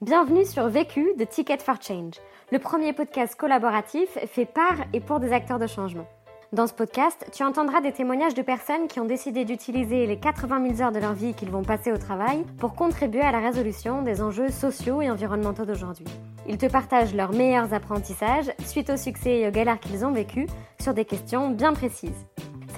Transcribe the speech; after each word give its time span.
Bienvenue 0.00 0.44
sur 0.44 0.68
Vécu 0.68 1.12
de 1.18 1.24
Ticket 1.24 1.58
for 1.58 1.82
Change, 1.82 2.14
le 2.52 2.60
premier 2.60 2.92
podcast 2.92 3.34
collaboratif 3.34 4.16
fait 4.28 4.44
par 4.44 4.76
et 4.92 5.00
pour 5.00 5.18
des 5.18 5.32
acteurs 5.32 5.58
de 5.58 5.66
changement. 5.66 6.06
Dans 6.52 6.68
ce 6.68 6.72
podcast, 6.72 7.26
tu 7.32 7.42
entendras 7.42 7.80
des 7.80 7.90
témoignages 7.90 8.34
de 8.34 8.42
personnes 8.42 8.86
qui 8.86 9.00
ont 9.00 9.06
décidé 9.06 9.44
d'utiliser 9.44 10.06
les 10.06 10.16
80 10.16 10.76
000 10.76 10.82
heures 10.82 10.92
de 10.92 11.00
leur 11.00 11.14
vie 11.14 11.34
qu'ils 11.34 11.50
vont 11.50 11.64
passer 11.64 11.90
au 11.90 11.98
travail 11.98 12.44
pour 12.58 12.76
contribuer 12.76 13.22
à 13.22 13.32
la 13.32 13.40
résolution 13.40 14.02
des 14.02 14.22
enjeux 14.22 14.50
sociaux 14.50 15.02
et 15.02 15.10
environnementaux 15.10 15.64
d'aujourd'hui. 15.64 16.06
Ils 16.46 16.58
te 16.58 16.66
partagent 16.66 17.12
leurs 17.12 17.32
meilleurs 17.32 17.74
apprentissages 17.74 18.52
suite 18.64 18.90
au 18.90 18.96
succès 18.96 19.40
et 19.40 19.48
aux 19.48 19.52
galères 19.52 19.80
qu'ils 19.80 20.06
ont 20.06 20.12
vécues 20.12 20.46
sur 20.80 20.94
des 20.94 21.06
questions 21.06 21.50
bien 21.50 21.72
précises. 21.72 22.24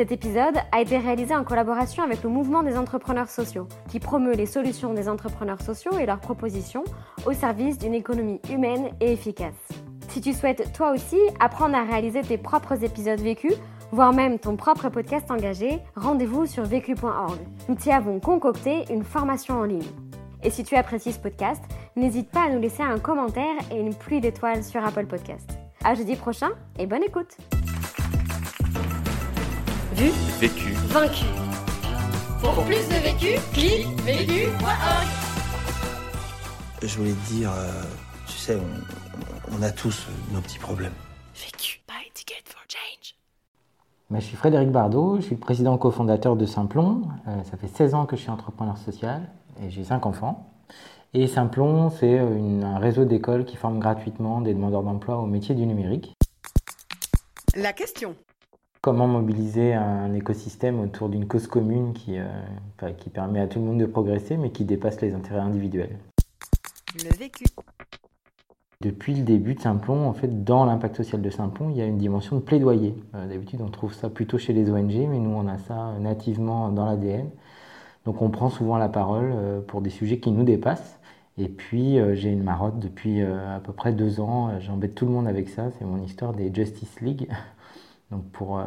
Cet 0.01 0.13
épisode 0.13 0.57
a 0.73 0.81
été 0.81 0.97
réalisé 0.97 1.37
en 1.37 1.45
collaboration 1.45 2.03
avec 2.03 2.23
le 2.23 2.31
mouvement 2.31 2.63
des 2.63 2.79
entrepreneurs 2.79 3.29
sociaux, 3.29 3.69
qui 3.91 4.01
promeut 4.01 4.33
les 4.33 4.47
solutions 4.47 4.95
des 4.95 5.11
entrepreneurs 5.11 5.61
sociaux 5.61 5.99
et 5.99 6.07
leurs 6.07 6.21
propositions 6.21 6.85
au 7.27 7.35
service 7.35 7.77
d'une 7.77 7.93
économie 7.93 8.41
humaine 8.51 8.93
et 9.03 9.13
efficace. 9.13 9.69
Si 10.09 10.23
tu 10.23 10.33
souhaites 10.33 10.73
toi 10.73 10.93
aussi 10.93 11.19
apprendre 11.39 11.77
à 11.77 11.85
réaliser 11.85 12.23
tes 12.23 12.39
propres 12.39 12.83
épisodes 12.83 13.21
vécus, 13.21 13.53
voire 13.93 14.15
même 14.15 14.39
ton 14.39 14.57
propre 14.57 14.89
podcast 14.89 15.31
engagé, 15.31 15.81
rendez-vous 15.97 16.47
sur 16.47 16.65
vécu.org. 16.65 17.39
Nous 17.69 17.75
t'y 17.75 17.93
avons 17.93 18.21
concocté 18.21 18.87
une 18.91 19.05
formation 19.05 19.59
en 19.59 19.65
ligne. 19.65 19.85
Et 20.43 20.49
si 20.49 20.65
tu 20.65 20.77
apprécies 20.77 21.13
ce 21.13 21.19
podcast, 21.19 21.63
n'hésite 21.95 22.31
pas 22.31 22.45
à 22.45 22.49
nous 22.49 22.59
laisser 22.63 22.83
un 22.83 22.99
commentaire 22.99 23.55
et 23.71 23.79
une 23.79 23.95
pluie 23.95 24.23
d'étoiles 24.23 24.65
sur 24.65 24.83
Apple 24.83 25.05
Podcast. 25.05 25.59
À 25.85 25.93
jeudi 25.93 26.17
prochain 26.17 26.53
et 26.79 26.87
bonne 26.87 27.05
écoute. 27.05 27.37
Vu, 30.01 30.13
Vécu. 30.41 30.73
vaincu. 30.89 31.27
Pour 32.41 32.65
plus 32.65 32.89
de 32.89 32.95
vécu, 33.03 33.39
clique 33.53 33.87
vécu.org. 34.01 35.07
Je 36.81 36.97
voulais 36.97 37.13
te 37.13 37.29
dire, 37.35 37.51
euh, 37.53 37.83
tu 38.27 38.33
sais, 38.33 38.57
on, 38.57 39.59
on 39.59 39.63
a 39.63 39.71
tous 39.71 40.07
nos 40.33 40.41
petits 40.41 40.59
problèmes. 40.59 40.95
Vécu 41.35 41.83
by 41.87 42.11
Ticket 42.15 42.43
for 42.47 42.63
Change. 42.67 43.15
Je 44.11 44.21
suis 44.25 44.37
Frédéric 44.39 44.71
Bardot, 44.71 45.17
je 45.17 45.21
suis 45.21 45.35
le 45.35 45.41
président 45.41 45.77
cofondateur 45.77 46.35
de 46.35 46.47
Simplon. 46.47 47.03
Euh, 47.29 47.45
ça 47.51 47.59
fait 47.59 47.69
16 47.69 47.93
ans 47.95 48.07
que 48.07 48.17
je 48.17 48.23
suis 48.23 48.31
entrepreneur 48.31 48.79
social 48.79 49.29
et 49.63 49.69
j'ai 49.69 49.85
5 49.85 50.07
enfants. 50.07 50.51
Et 51.13 51.27
Simplon, 51.27 51.91
c'est 51.91 52.19
euh, 52.19 52.63
un 52.63 52.79
réseau 52.79 53.05
d'écoles 53.05 53.45
qui 53.45 53.57
forme 53.59 53.79
gratuitement 53.79 54.41
des 54.41 54.55
demandeurs 54.55 54.83
d'emploi 54.83 55.19
au 55.19 55.27
métier 55.27 55.55
du 55.55 55.67
numérique. 55.67 56.15
La 57.55 57.75
question. 57.75 58.15
Comment 58.83 59.07
mobiliser 59.07 59.75
un 59.75 60.15
écosystème 60.15 60.81
autour 60.81 61.11
d'une 61.11 61.27
cause 61.27 61.47
commune 61.47 61.93
qui, 61.93 62.19
euh, 62.19 62.25
enfin, 62.77 62.93
qui 62.93 63.11
permet 63.11 63.41
à 63.41 63.47
tout 63.47 63.59
le 63.59 63.67
monde 63.67 63.79
de 63.79 63.85
progresser 63.85 64.39
mais 64.39 64.51
qui 64.51 64.65
dépasse 64.65 65.01
les 65.03 65.13
intérêts 65.13 65.41
individuels. 65.41 65.99
Le 67.05 67.15
vécu. 67.15 67.45
Depuis 68.81 69.15
le 69.15 69.23
début 69.23 69.55
de 69.55 69.61
Simplon, 69.61 70.09
en 70.09 70.15
fait, 70.15 70.45
dans 70.45 70.65
l'impact 70.65 70.97
social 70.97 71.21
de 71.21 71.29
Simplon, 71.29 71.69
il 71.69 71.77
y 71.77 71.83
a 71.83 71.85
une 71.85 71.99
dimension 71.99 72.37
de 72.37 72.41
plaidoyer. 72.41 72.95
Euh, 73.15 73.29
D'habitude, 73.29 73.61
on 73.61 73.69
trouve 73.69 73.93
ça 73.93 74.09
plutôt 74.09 74.39
chez 74.39 74.55
les 74.55 74.71
ONG, 74.71 74.95
mais 75.11 75.19
nous, 75.19 75.31
on 75.31 75.47
a 75.47 75.59
ça 75.59 75.93
nativement 76.01 76.71
dans 76.71 76.87
l'ADN. 76.87 77.29
Donc, 78.07 78.23
on 78.23 78.31
prend 78.31 78.49
souvent 78.49 78.79
la 78.79 78.89
parole 78.89 79.31
euh, 79.35 79.61
pour 79.61 79.83
des 79.83 79.91
sujets 79.91 80.21
qui 80.21 80.31
nous 80.31 80.45
dépassent. 80.45 80.99
Et 81.39 81.49
puis, 81.49 81.99
euh, 81.99 82.15
j'ai 82.15 82.31
une 82.31 82.43
marotte 82.43 82.79
depuis 82.79 83.23
euh, 83.23 83.57
à 83.57 83.61
peu 83.61 83.73
près 83.73 83.93
deux 83.93 84.21
ans. 84.21 84.49
Euh, 84.49 84.61
J'embête 84.61 84.95
tout 84.95 85.07
le 85.07 85.13
monde 85.13 85.27
avec 85.27 85.49
ça. 85.49 85.71
C'est 85.79 85.85
mon 85.87 86.03
histoire 86.03 86.35
des 86.35 86.53
Justice 86.53 87.01
League. 87.01 87.29
Donc, 88.11 88.25
pour 88.33 88.59
euh, 88.59 88.65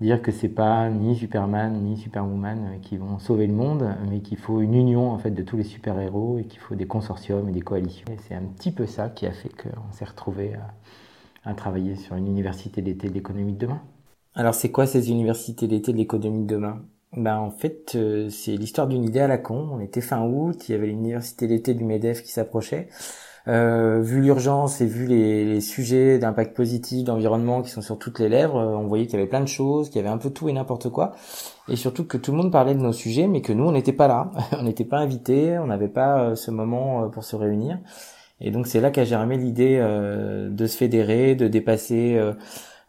dire 0.00 0.22
que 0.22 0.30
c'est 0.30 0.48
pas 0.48 0.88
ni 0.88 1.16
Superman 1.16 1.82
ni 1.82 1.96
Superwoman 1.96 2.72
euh, 2.74 2.78
qui 2.80 2.96
vont 2.96 3.18
sauver 3.18 3.46
le 3.46 3.52
monde, 3.52 3.94
mais 4.08 4.20
qu'il 4.20 4.38
faut 4.38 4.60
une 4.60 4.74
union 4.74 5.10
en 5.10 5.18
fait 5.18 5.30
de 5.30 5.42
tous 5.42 5.56
les 5.56 5.64
super-héros 5.64 6.38
et 6.38 6.44
qu'il 6.44 6.60
faut 6.60 6.74
des 6.74 6.86
consortiums 6.86 7.48
et 7.48 7.52
des 7.52 7.60
coalitions. 7.60 8.06
Et 8.12 8.16
c'est 8.28 8.34
un 8.34 8.42
petit 8.42 8.72
peu 8.72 8.86
ça 8.86 9.08
qui 9.08 9.26
a 9.26 9.32
fait 9.32 9.50
qu'on 9.50 9.92
s'est 9.92 10.04
retrouvé 10.04 10.54
à, 11.44 11.54
travailler 11.54 11.96
sur 11.96 12.14
une 12.16 12.28
université 12.28 12.80
d'été 12.80 13.08
de 13.08 13.14
l'économie 13.14 13.54
de 13.54 13.58
demain. 13.58 13.82
Alors 14.34 14.54
c'est 14.54 14.70
quoi 14.70 14.86
ces 14.86 15.10
universités 15.10 15.66
d'été 15.66 15.92
de 15.92 15.96
l'économie 15.96 16.42
de 16.42 16.46
demain? 16.46 16.82
Ben, 17.16 17.38
en 17.38 17.50
fait, 17.50 17.96
euh, 17.96 18.30
c'est 18.30 18.56
l'histoire 18.56 18.86
d'une 18.86 19.04
idée 19.04 19.18
à 19.18 19.26
la 19.26 19.38
con. 19.38 19.68
On 19.72 19.80
était 19.80 20.00
fin 20.00 20.24
août, 20.24 20.68
il 20.68 20.72
y 20.72 20.74
avait 20.76 20.86
l'université 20.86 21.48
d'été 21.48 21.74
du 21.74 21.84
MEDEF 21.84 22.22
qui 22.22 22.30
s'approchait. 22.30 22.88
Euh, 23.48 24.00
vu 24.02 24.20
l'urgence 24.20 24.80
et 24.80 24.86
vu 24.86 25.06
les, 25.06 25.44
les 25.46 25.60
sujets 25.60 26.18
d'impact 26.18 26.54
positif, 26.54 27.04
d'environnement 27.04 27.62
qui 27.62 27.70
sont 27.70 27.80
sur 27.80 27.98
toutes 27.98 28.18
les 28.18 28.28
lèvres, 28.28 28.58
euh, 28.58 28.76
on 28.76 28.86
voyait 28.86 29.06
qu'il 29.06 29.14
y 29.14 29.16
avait 29.16 29.28
plein 29.28 29.40
de 29.40 29.48
choses, 29.48 29.88
qu'il 29.88 29.96
y 29.96 30.04
avait 30.04 30.12
un 30.12 30.18
peu 30.18 30.30
tout 30.30 30.48
et 30.48 30.52
n'importe 30.52 30.90
quoi. 30.90 31.12
Et 31.68 31.76
surtout 31.76 32.04
que 32.04 32.18
tout 32.18 32.32
le 32.32 32.36
monde 32.36 32.52
parlait 32.52 32.74
de 32.74 32.80
nos 32.80 32.92
sujets, 32.92 33.26
mais 33.26 33.40
que 33.40 33.52
nous, 33.52 33.64
on 33.64 33.72
n'était 33.72 33.92
pas 33.92 34.08
là. 34.08 34.30
on 34.58 34.62
n'était 34.62 34.84
pas 34.84 34.98
invités, 34.98 35.58
on 35.58 35.66
n'avait 35.66 35.88
pas 35.88 36.20
euh, 36.20 36.34
ce 36.34 36.50
moment 36.50 37.04
euh, 37.04 37.08
pour 37.08 37.24
se 37.24 37.34
réunir. 37.34 37.78
Et 38.42 38.50
donc 38.50 38.66
c'est 38.66 38.80
là 38.80 38.90
qu'a 38.90 39.04
germé 39.04 39.36
l'idée 39.36 39.78
de 39.78 40.66
se 40.66 40.74
fédérer, 40.74 41.34
de 41.34 41.46
dépasser 41.46 42.18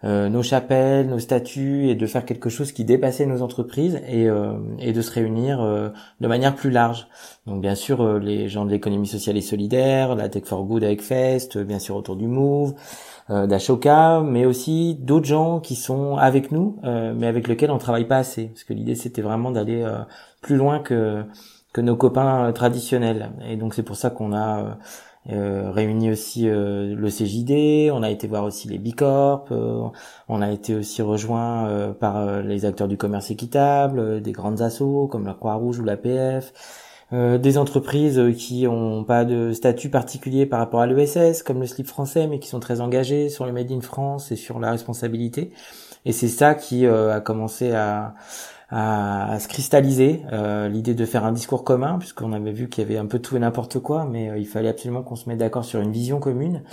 euh, 0.03 0.29
nos 0.29 0.43
chapelles, 0.43 1.07
nos 1.07 1.19
statuts 1.19 1.89
et 1.89 1.95
de 1.95 2.05
faire 2.05 2.25
quelque 2.25 2.49
chose 2.49 2.71
qui 2.71 2.83
dépassait 2.83 3.25
nos 3.25 3.41
entreprises 3.41 4.01
et, 4.07 4.27
euh, 4.27 4.53
et 4.79 4.93
de 4.93 5.01
se 5.01 5.11
réunir 5.11 5.61
euh, 5.61 5.89
de 6.19 6.27
manière 6.27 6.55
plus 6.55 6.71
large. 6.71 7.07
Donc 7.45 7.61
bien 7.61 7.75
sûr 7.75 8.01
euh, 8.01 8.19
les 8.19 8.49
gens 8.49 8.65
de 8.65 8.71
l'économie 8.71 9.07
sociale 9.07 9.37
et 9.37 9.41
solidaire, 9.41 10.15
la 10.15 10.29
Tech 10.29 10.43
for 10.45 10.63
Good 10.63 10.83
avec 10.83 11.01
Fest, 11.01 11.57
euh, 11.57 11.63
bien 11.63 11.79
sûr 11.79 11.95
autour 11.95 12.15
du 12.15 12.27
Move, 12.27 12.73
euh, 13.29 13.47
d'Ashoka, 13.47 14.21
mais 14.21 14.45
aussi 14.45 14.95
d'autres 14.95 15.27
gens 15.27 15.59
qui 15.59 15.75
sont 15.75 16.17
avec 16.17 16.51
nous, 16.51 16.77
mais 16.83 17.27
avec 17.27 17.47
lesquels 17.47 17.71
on 17.71 17.77
travaille 17.77 18.07
pas 18.07 18.17
assez. 18.17 18.47
Parce 18.47 18.63
que 18.63 18.73
l'idée 18.73 18.95
c'était 18.95 19.21
vraiment 19.21 19.51
d'aller 19.51 19.85
plus 20.41 20.55
loin 20.55 20.79
que 20.79 21.23
que 21.73 21.81
nos 21.81 21.95
copains 21.95 22.51
traditionnels. 22.51 23.31
Et 23.47 23.55
donc 23.55 23.73
c'est 23.73 23.83
pour 23.83 23.95
ça 23.95 24.09
qu'on 24.09 24.33
a 24.33 24.77
réuni 25.27 26.11
aussi 26.11 26.49
euh, 26.49 26.95
le 26.95 27.09
CJD, 27.09 27.91
on 27.91 28.01
a 28.03 28.09
été 28.09 28.27
voir 28.27 28.43
aussi 28.43 28.67
les 28.67 28.79
Bicorp, 28.79 29.45
euh, 29.51 29.87
on 30.27 30.41
a 30.41 30.51
été 30.51 30.75
aussi 30.75 31.01
rejoint 31.01 31.67
euh, 31.67 31.93
par 31.93 32.17
euh, 32.17 32.41
les 32.41 32.65
acteurs 32.65 32.87
du 32.87 32.97
commerce 32.97 33.29
équitable, 33.29 33.99
euh, 33.99 34.19
des 34.19 34.31
grandes 34.31 34.61
assos 34.61 35.07
comme 35.07 35.25
la 35.27 35.33
Croix-Rouge 35.35 35.79
ou 35.79 35.83
l'APF, 35.83 36.53
euh, 37.13 37.37
des 37.37 37.57
entreprises 37.57 38.17
euh, 38.17 38.31
qui 38.31 38.67
ont 38.67 39.03
pas 39.03 39.25
de 39.25 39.51
statut 39.53 39.89
particulier 39.89 40.45
par 40.47 40.59
rapport 40.59 40.81
à 40.81 40.87
l'ESS, 40.87 41.43
comme 41.43 41.59
le 41.59 41.67
slip 41.67 41.87
français, 41.87 42.25
mais 42.27 42.39
qui 42.39 42.47
sont 42.47 42.59
très 42.59 42.81
engagés 42.81 43.29
sur 43.29 43.45
le 43.45 43.51
Made 43.51 43.71
in 43.71 43.81
France 43.81 44.31
et 44.31 44.35
sur 44.35 44.59
la 44.59 44.71
responsabilité. 44.71 45.51
Et 46.05 46.11
c'est 46.13 46.27
ça 46.27 46.55
qui 46.55 46.85
euh, 46.85 47.15
a 47.15 47.21
commencé 47.21 47.71
à, 47.71 48.15
se 48.71 49.47
cristalliser, 49.47 50.23
euh, 50.31 50.69
l'idée 50.69 50.93
de 50.93 51.05
faire 51.05 51.25
un 51.25 51.31
discours 51.33 51.63
commun, 51.63 51.99
puisqu'on 51.99 52.33
avait 52.33 52.53
vu 52.53 52.69
qu'il 52.69 52.83
y 52.83 52.87
avait 52.87 52.97
un 52.97 53.05
peu 53.05 53.19
tout 53.19 53.35
et 53.35 53.39
n'importe 53.39 53.79
quoi, 53.79 54.05
mais 54.05 54.29
euh, 54.29 54.37
il 54.37 54.47
fallait 54.47 54.69
absolument 54.69 55.03
qu'on 55.03 55.17
se 55.17 55.27
mette 55.27 55.39
d'accord 55.39 55.65
sur 55.65 55.81
une 55.81 55.91
vision 55.91 56.19
commune. 56.19 56.63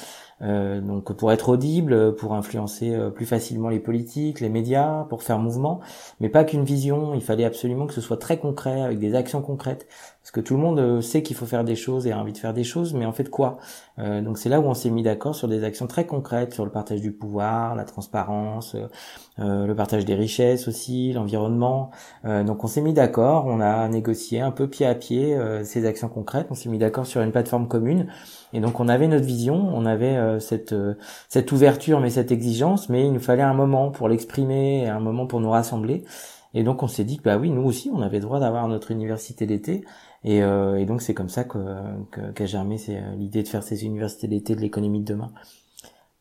Euh, 0.41 0.81
donc 0.81 1.13
pour 1.17 1.33
être 1.33 1.49
audible, 1.49 2.15
pour 2.15 2.35
influencer 2.35 2.95
euh, 2.95 3.11
plus 3.11 3.27
facilement 3.27 3.69
les 3.69 3.81
politiques, 3.81 4.41
les 4.41 4.49
médias, 4.49 5.05
pour 5.05 5.23
faire 5.25 5.39
mouvement, 5.39 5.81
mais 6.21 6.29
pas 6.29 6.45
qu'une 6.45 6.65
vision, 6.65 7.13
il 7.15 7.23
fallait 7.23 7.45
absolument 7.45 7.87
que 7.87 7.95
ce 7.95 8.01
soit 8.01 8.19
très 8.19 8.39
concret, 8.39 8.83
avec 8.83 8.99
des 9.01 9.15
actions 9.17 9.43
concrètes, 9.43 9.89
parce 10.23 10.31
que 10.31 10.41
tout 10.41 10.55
le 10.55 10.61
monde 10.61 10.79
euh, 10.79 11.01
sait 11.01 11.23
qu'il 11.23 11.35
faut 11.37 11.47
faire 11.47 11.65
des 11.65 11.75
choses 11.75 12.07
et 12.07 12.13
a 12.13 12.19
envie 12.19 12.33
de 12.33 12.39
faire 12.39 12.55
des 12.55 12.63
choses, 12.65 12.95
mais 12.95 13.05
en 13.05 13.13
fait 13.13 13.31
quoi? 13.31 13.59
Euh, 13.99 14.21
Donc 14.23 14.39
c'est 14.39 14.49
là 14.49 14.61
où 14.61 14.65
on 14.65 14.75
s'est 14.75 14.91
mis 14.91 15.03
d'accord 15.03 15.35
sur 15.35 15.49
des 15.49 15.65
actions 15.65 15.89
très 15.89 16.07
concrètes, 16.07 16.55
sur 16.55 16.65
le 16.65 16.71
partage 16.71 17.01
du 17.01 17.13
pouvoir, 17.13 17.75
la 17.75 17.85
transparence, 17.85 18.77
euh, 19.41 19.67
le 19.67 19.75
partage 19.75 20.05
des 20.05 20.15
richesses 20.15 20.69
aussi, 20.69 21.13
l'environnement. 21.13 21.91
Donc 22.25 22.65
on 22.65 22.67
s'est 22.67 22.81
mis 22.81 22.93
d'accord, 22.93 23.47
on 23.47 23.61
a 23.61 23.89
négocié 23.89 24.41
un 24.41 24.51
peu 24.51 24.69
pied 24.69 24.87
à 24.87 24.95
pied 24.95 25.39
ces 25.65 25.87
actions 25.87 26.09
concrètes, 26.09 26.49
on 26.51 26.55
s'est 26.55 26.69
mis 26.69 26.79
d'accord 26.79 27.07
sur 27.07 27.21
une 27.23 27.33
plateforme 27.33 27.69
commune. 27.69 28.09
Et 28.53 28.61
donc 28.61 28.81
on 28.81 28.89
avait 28.89 29.09
notre 29.09 29.27
vision, 29.27 29.71
on 29.75 29.87
avait 29.87 30.17
euh, 30.17 30.41
cette 30.41 30.73
euh, 30.73 30.95
cette 31.29 31.53
ouverture 31.53 32.01
mais 32.01 32.11
cette 32.11 32.33
exigence, 32.33 32.89
mais 32.89 33.05
il 33.05 33.13
nous 33.13 33.21
fallait 33.21 33.43
un 33.43 33.55
moment 33.55 33.91
pour 33.91 34.09
l'exprimer, 34.09 34.89
un 34.89 35.01
moment 35.01 35.27
pour 35.27 35.41
nous 35.41 35.51
rassembler. 35.51 36.05
Et 36.55 36.63
donc 36.65 36.83
on 36.83 36.89
s'est 36.89 37.05
dit 37.05 37.19
que 37.19 37.25
bah 37.25 37.37
oui, 37.39 37.51
nous 37.51 37.63
aussi 37.63 37.91
on 37.93 38.01
avait 38.01 38.21
droit 38.21 38.41
d'avoir 38.41 38.69
notre 38.69 38.91
université 38.91 39.47
d'été. 39.47 39.85
Et, 40.25 40.43
euh, 40.43 40.77
et 40.79 40.87
donc 40.87 41.03
c'est 41.03 41.15
comme 41.15 41.29
ça 41.29 41.45
que 41.45 41.59
qu'a 42.35 42.47
germé 42.47 42.77
l'idée 43.17 43.43
de 43.43 43.49
faire 43.49 43.63
ces 43.63 43.85
universités 43.85 44.29
d'été 44.29 44.57
de 44.57 44.61
l'économie 44.61 45.01
de 45.01 45.05
demain. 45.05 45.31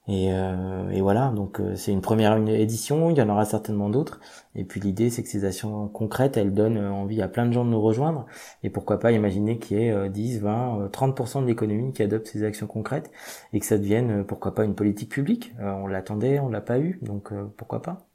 Et, 0.07 0.31
euh, 0.31 0.89
et 0.89 1.01
voilà, 1.01 1.31
donc 1.35 1.59
euh, 1.59 1.75
c'est 1.75 1.91
une 1.91 1.99
première 2.01 2.37
édition, 2.37 3.09
il 3.09 3.17
y 3.17 3.21
en 3.21 3.27
aura 3.27 3.43
certainement 3.43 3.89
d'autres. 3.89 4.21
Et 4.55 4.63
puis 4.63 4.79
l'idée, 4.79 5.09
c'est 5.09 5.21
que 5.21 5.27
ces 5.29 5.43
actions 5.43 5.89
concrètes, 5.89 6.37
elles 6.37 6.53
donnent 6.53 6.77
euh, 6.77 6.91
envie 6.91 7.21
à 7.21 7.27
plein 7.27 7.45
de 7.45 7.51
gens 7.51 7.65
de 7.65 7.69
nous 7.69 7.81
rejoindre. 7.81 8.25
Et 8.63 8.69
pourquoi 8.69 8.99
pas 8.99 9.11
imaginer 9.11 9.59
qu'il 9.59 9.77
y 9.77 9.83
ait 9.83 9.91
euh, 9.91 10.07
10, 10.07 10.39
20, 10.39 10.81
euh, 10.81 10.87
30% 10.89 11.41
de 11.41 11.47
l'économie 11.47 11.91
qui 11.91 12.03
adopte 12.03 12.27
ces 12.27 12.43
actions 12.45 12.67
concrètes 12.67 13.11
et 13.51 13.59
que 13.59 13.65
ça 13.65 13.77
devienne, 13.77 14.21
euh, 14.21 14.23
pourquoi 14.23 14.55
pas, 14.55 14.63
une 14.63 14.75
politique 14.75 15.09
publique. 15.11 15.53
On 15.59 15.87
l'attendait, 15.87 16.39
on 16.39 16.49
l'a 16.49 16.61
pas 16.61 16.79
eu, 16.79 16.99
donc 17.01 17.31
pourquoi 17.57 17.81
pas. 17.81 18.07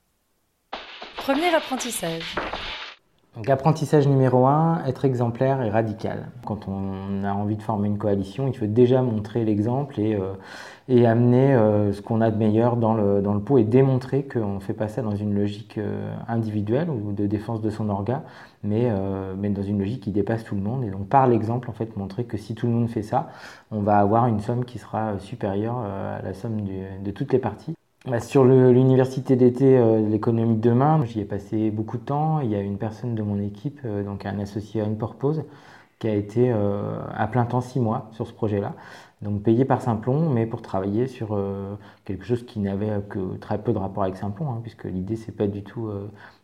Premier 1.17 1.55
apprentissage. 1.55 2.35
Donc 3.37 3.49
apprentissage 3.49 4.07
numéro 4.07 4.47
un, 4.47 4.85
être 4.85 5.07
exemplaire 5.07 5.63
et 5.63 5.71
radical. 5.71 6.29
Quand 6.45 6.69
on 6.69 7.25
a 7.25 7.33
envie 7.33 7.57
de 7.57 7.63
former 7.63 7.89
une 7.89 7.97
coalition, 7.97 8.47
il 8.47 8.55
faut 8.55 8.67
déjà 8.67 9.01
montrer 9.01 9.47
l'exemple 9.47 9.99
et, 9.99 10.15
euh, 10.15 11.07
amener 11.07 11.55
euh, 11.55 11.95
ce 11.95 12.03
qu'on 12.03 12.21
a 12.21 12.31
de 12.31 12.37
meilleur 12.37 12.77
dans 12.77 12.93
le, 12.93 13.23
dans 13.23 13.33
le 13.33 13.41
pot 13.41 13.57
et 13.57 13.65
démontrer 13.65 14.25
qu'on 14.25 14.57
ne 14.57 14.61
fait 14.61 14.75
pas 14.75 14.89
ça 14.89 15.01
dans 15.01 15.17
une 15.17 15.35
logique 15.35 15.79
euh, 15.79 16.15
individuelle 16.29 16.91
ou 16.91 17.13
de 17.13 17.27
défense 17.27 17.63
de 17.63 17.71
son 17.71 17.89
orga, 17.89 18.23
mais, 18.65 18.93
mais 19.39 19.49
dans 19.49 19.63
une 19.63 19.79
logique 19.79 20.03
qui 20.03 20.11
dépasse 20.11 20.45
tout 20.45 20.55
le 20.55 20.61
monde. 20.61 20.85
Et 20.85 20.91
donc 20.91 21.09
par 21.09 21.27
l'exemple, 21.27 21.71
en 21.71 21.73
fait, 21.73 21.97
montrer 21.97 22.25
que 22.25 22.37
si 22.37 22.55
tout 22.55 22.67
le 22.67 22.73
monde 22.75 22.91
fait 22.91 23.03
ça, 23.03 23.31
on 23.71 23.81
va 23.81 23.99
avoir 23.99 24.27
une 24.27 24.41
somme 24.41 24.67
qui 24.67 24.79
sera 24.79 25.19
supérieure 25.19 25.79
à 25.79 26.21
la 26.23 26.35
somme 26.35 26.61
de 27.03 27.11
toutes 27.11 27.33
les 27.33 27.39
parties. 27.39 27.75
Bah, 28.05 28.19
sur 28.19 28.45
l'université 28.45 29.37
d'été, 29.37 29.79
euh, 29.79 30.01
l'économie 30.09 30.57
de 30.57 30.61
demain, 30.61 31.05
j'y 31.05 31.21
ai 31.21 31.25
passé 31.25 31.71
beaucoup 31.71 31.99
de 31.99 32.03
temps. 32.03 32.41
Il 32.41 32.51
y 32.51 32.57
a 32.57 32.61
une 32.61 32.77
personne 32.77 33.15
de 33.15 33.23
mon 33.23 33.39
équipe, 33.41 33.81
euh, 33.85 34.03
donc 34.03 34.27
un 34.27 34.41
associé 34.41 34.81
à 34.81 34.85
une 34.85 34.99
purpose, 34.99 35.45
qui 36.01 36.09
a 36.09 36.15
été 36.17 36.51
euh, 36.51 36.99
à 37.15 37.29
plein 37.29 37.45
temps 37.45 37.61
six 37.61 37.79
mois 37.79 38.09
sur 38.11 38.27
ce 38.27 38.33
projet-là. 38.33 38.75
Donc 39.21 39.45
payé 39.45 39.65
par 39.65 39.81
Simplon, 39.83 40.31
mais 40.31 40.47
pour 40.47 40.63
travailler 40.63 41.07
sur 41.07 41.39
quelque 42.05 42.25
chose 42.25 42.45
qui 42.45 42.59
n'avait 42.59 43.01
que 43.09 43.37
très 43.37 43.59
peu 43.63 43.73
de 43.73 43.79
rapport 43.79 44.03
avec 44.03 44.17
Simplon, 44.17 44.51
hein, 44.51 44.59
puisque 44.63 44.83
l'idée 44.85 45.15
c'est 45.15 45.31
pas 45.31 45.47
du 45.47 45.63
tout 45.63 45.89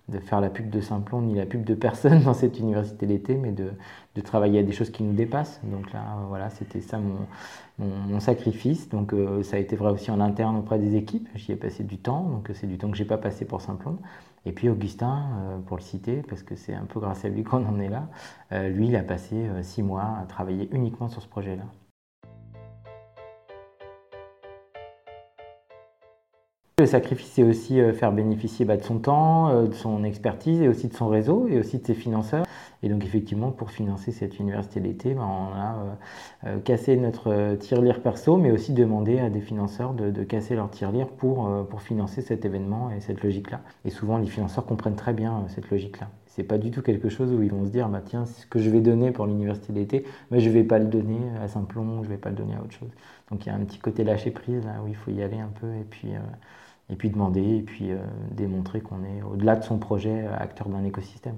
de 0.09 0.19
faire 0.19 0.41
la 0.41 0.49
pub 0.49 0.71
de 0.71 0.81
Simplon 0.81 1.23
ni 1.23 1.35
la 1.35 1.47
pub 1.47 1.65
de 1.65 1.75
personne 1.75 2.21
dans 2.25 2.35
cette 2.35 2.59
université 2.59 3.07
d'été, 3.07 3.37
mais 3.37 3.53
de, 3.53 3.71
travailler 4.25 4.59
à 4.59 4.63
des 4.65 4.73
choses 4.73 4.91
qui 4.91 5.05
nous 5.05 5.13
dépassent. 5.13 5.61
Donc 5.63 5.93
là, 5.93 6.03
voilà, 6.29 6.51
c'était 6.51 6.81
ça 6.81 6.99
mon, 7.79 8.19
sacrifice. 8.19 8.89
Donc 8.89 9.13
euh, 9.13 9.45
ça 9.45 9.57
a 9.57 9.61
été 9.61 9.77
vrai 9.77 9.93
aussi 9.93 10.11
en 10.11 10.19
interne 10.19 10.57
auprès 10.57 10.81
des 10.81 10.97
équipes. 10.97 11.29
J'y 11.37 11.53
ai 11.53 11.57
passé 11.57 11.85
du 11.85 11.99
temps, 11.99 12.23
donc 12.23 12.51
c'est 12.55 12.67
du 12.67 12.79
temps 12.79 12.91
que 12.91 12.97
j'ai 12.97 13.05
pas 13.05 13.19
passé 13.19 13.45
pour 13.45 13.61
Simplon. 13.61 13.97
Et 14.45 14.51
puis 14.51 14.69
Augustin, 14.69 15.23
euh, 15.37 15.59
pour 15.61 15.77
le 15.77 15.83
citer, 15.83 16.23
parce 16.29 16.43
que 16.43 16.57
c'est 16.57 16.75
un 16.75 16.85
peu 16.85 16.99
grâce 16.99 17.25
à 17.25 17.29
lui 17.29 17.43
qu'on 17.45 17.65
en 17.65 17.79
est 17.79 17.89
là, 17.89 18.09
euh, 18.51 18.69
lui, 18.71 18.89
il 18.89 18.97
a 18.97 19.05
passé 19.05 19.37
six 19.63 19.85
mois 19.85 20.17
à 20.21 20.27
travailler 20.27 20.69
uniquement 20.73 21.09
sur 21.09 21.23
ce 21.23 21.29
projet-là. 21.29 21.65
Le 26.79 26.87
sacrifice, 26.87 27.33
c'est 27.35 27.43
aussi 27.43 27.81
euh, 27.81 27.93
faire 27.93 28.13
bénéficier 28.13 28.65
bah, 28.65 28.77
de 28.77 28.85
son 28.85 29.01
temps, 29.01 29.49
euh, 29.49 29.67
de 29.67 29.75
son 29.75 30.05
expertise 30.05 30.63
et 30.63 30.69
aussi 30.69 30.87
de 30.87 30.95
son 30.95 31.09
réseau 31.09 31.49
et 31.49 31.59
aussi 31.59 31.79
de 31.79 31.85
ses 31.85 31.95
financeurs. 31.95 32.47
Et 32.83 32.89
donc 32.89 33.05
effectivement, 33.05 33.51
pour 33.51 33.71
financer 33.71 34.13
cette 34.13 34.39
université 34.39 34.81
d'été, 34.81 35.15
bah, 35.15 35.27
on 35.27 35.55
a 35.55 35.97
euh, 36.47 36.59
cassé 36.61 36.97
notre 36.97 37.57
tirelire 37.57 38.01
perso, 38.01 38.37
mais 38.37 38.51
aussi 38.51 38.73
demandé 38.73 39.19
à 39.19 39.31
des 39.31 39.41
financeurs 39.41 39.95
de, 39.95 40.23
casser 40.25 40.55
leur 40.55 40.71
tirelire 40.71 41.09
pour, 41.09 41.51
pour 41.69 41.83
financer 41.83 42.23
cet 42.23 42.45
événement 42.45 42.91
et 42.91 43.01
cette 43.01 43.23
logique-là. 43.23 43.61
Et 43.85 43.91
souvent, 43.91 44.19
les 44.19 44.27
financeurs 44.27 44.67
comprennent 44.67 44.97
très 44.97 45.13
bien 45.13 45.45
cette 45.49 45.71
logique-là. 45.71 46.09
C'est 46.27 46.45
pas 46.45 46.59
du 46.59 46.71
tout 46.71 46.83
quelque 46.83 47.09
chose 47.09 47.33
où 47.33 47.43
ils 47.43 47.51
vont 47.51 47.65
se 47.65 47.71
dire, 47.71 47.89
bah, 47.89 48.03
tiens, 48.05 48.27
ce 48.27 48.47
que 48.47 48.59
je 48.59 48.71
vais 48.71 48.81
donner 48.81 49.11
pour 49.11 49.27
l'université 49.27 49.73
d'été, 49.73 50.05
mais 50.31 50.41
je 50.41 50.51
vais 50.51 50.65
pas 50.65 50.79
le 50.79 50.87
donner 50.87 51.21
à 51.43 51.49
Saint-Plon, 51.49 52.03
je 52.05 52.09
vais 52.09 52.17
pas 52.19 52.31
le 52.31 52.37
donner 52.37 52.55
à 52.55 52.61
autre 52.61 52.73
chose. 52.73 52.91
Donc 53.31 53.45
il 53.45 53.49
y 53.49 53.53
a 53.53 53.55
un 53.55 53.61
petit 53.61 53.79
côté 53.79 54.05
lâcher 54.05 54.31
prise 54.31 54.65
là 54.65 54.83
où 54.85 54.89
il 54.89 54.95
faut 54.95 55.11
y 55.11 55.23
aller 55.23 55.39
un 55.39 55.51
peu 55.61 55.67
et 55.75 55.85
puis 55.89 56.11
et 56.91 56.97
puis 56.97 57.11
demander, 57.11 57.59
et 57.59 57.63
puis 57.63 57.93
euh, 57.93 57.99
démontrer 58.33 58.81
qu'on 58.81 59.05
est 59.05 59.23
au-delà 59.23 59.57
de 59.57 59.65
son 59.65 59.79
projet 59.79 60.27
euh, 60.27 60.37
acteur 60.39 60.69
d'un 60.69 60.85
écosystème. 60.85 61.37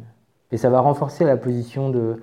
Et 0.53 0.57
ça 0.57 0.71
va 0.71 0.81
renforcer 0.81 1.25
la 1.25 1.37
position 1.37 1.91
de, 1.91 2.21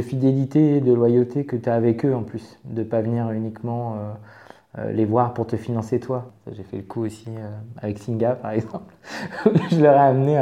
fidélité 0.00 0.80
de 0.80 0.92
loyauté 0.92 1.44
que 1.44 1.56
tu 1.56 1.68
as 1.68 1.74
avec 1.74 2.04
eux 2.04 2.14
en 2.14 2.22
plus, 2.22 2.58
de 2.64 2.82
ne 2.82 2.84
pas 2.84 3.00
venir 3.00 3.30
uniquement 3.30 3.96
euh, 4.78 4.92
les 4.92 5.04
voir 5.04 5.34
pour 5.34 5.46
te 5.46 5.56
financer 5.56 6.00
toi. 6.00 6.30
J'ai 6.52 6.62
fait 6.62 6.76
le 6.76 6.82
coup 6.82 7.04
aussi 7.04 7.30
avec 7.76 7.98
Singa 7.98 8.32
par 8.32 8.52
exemple. 8.52 8.94
je 9.70 9.80
leur 9.80 9.94
ai 9.94 10.06
amené 10.06 10.38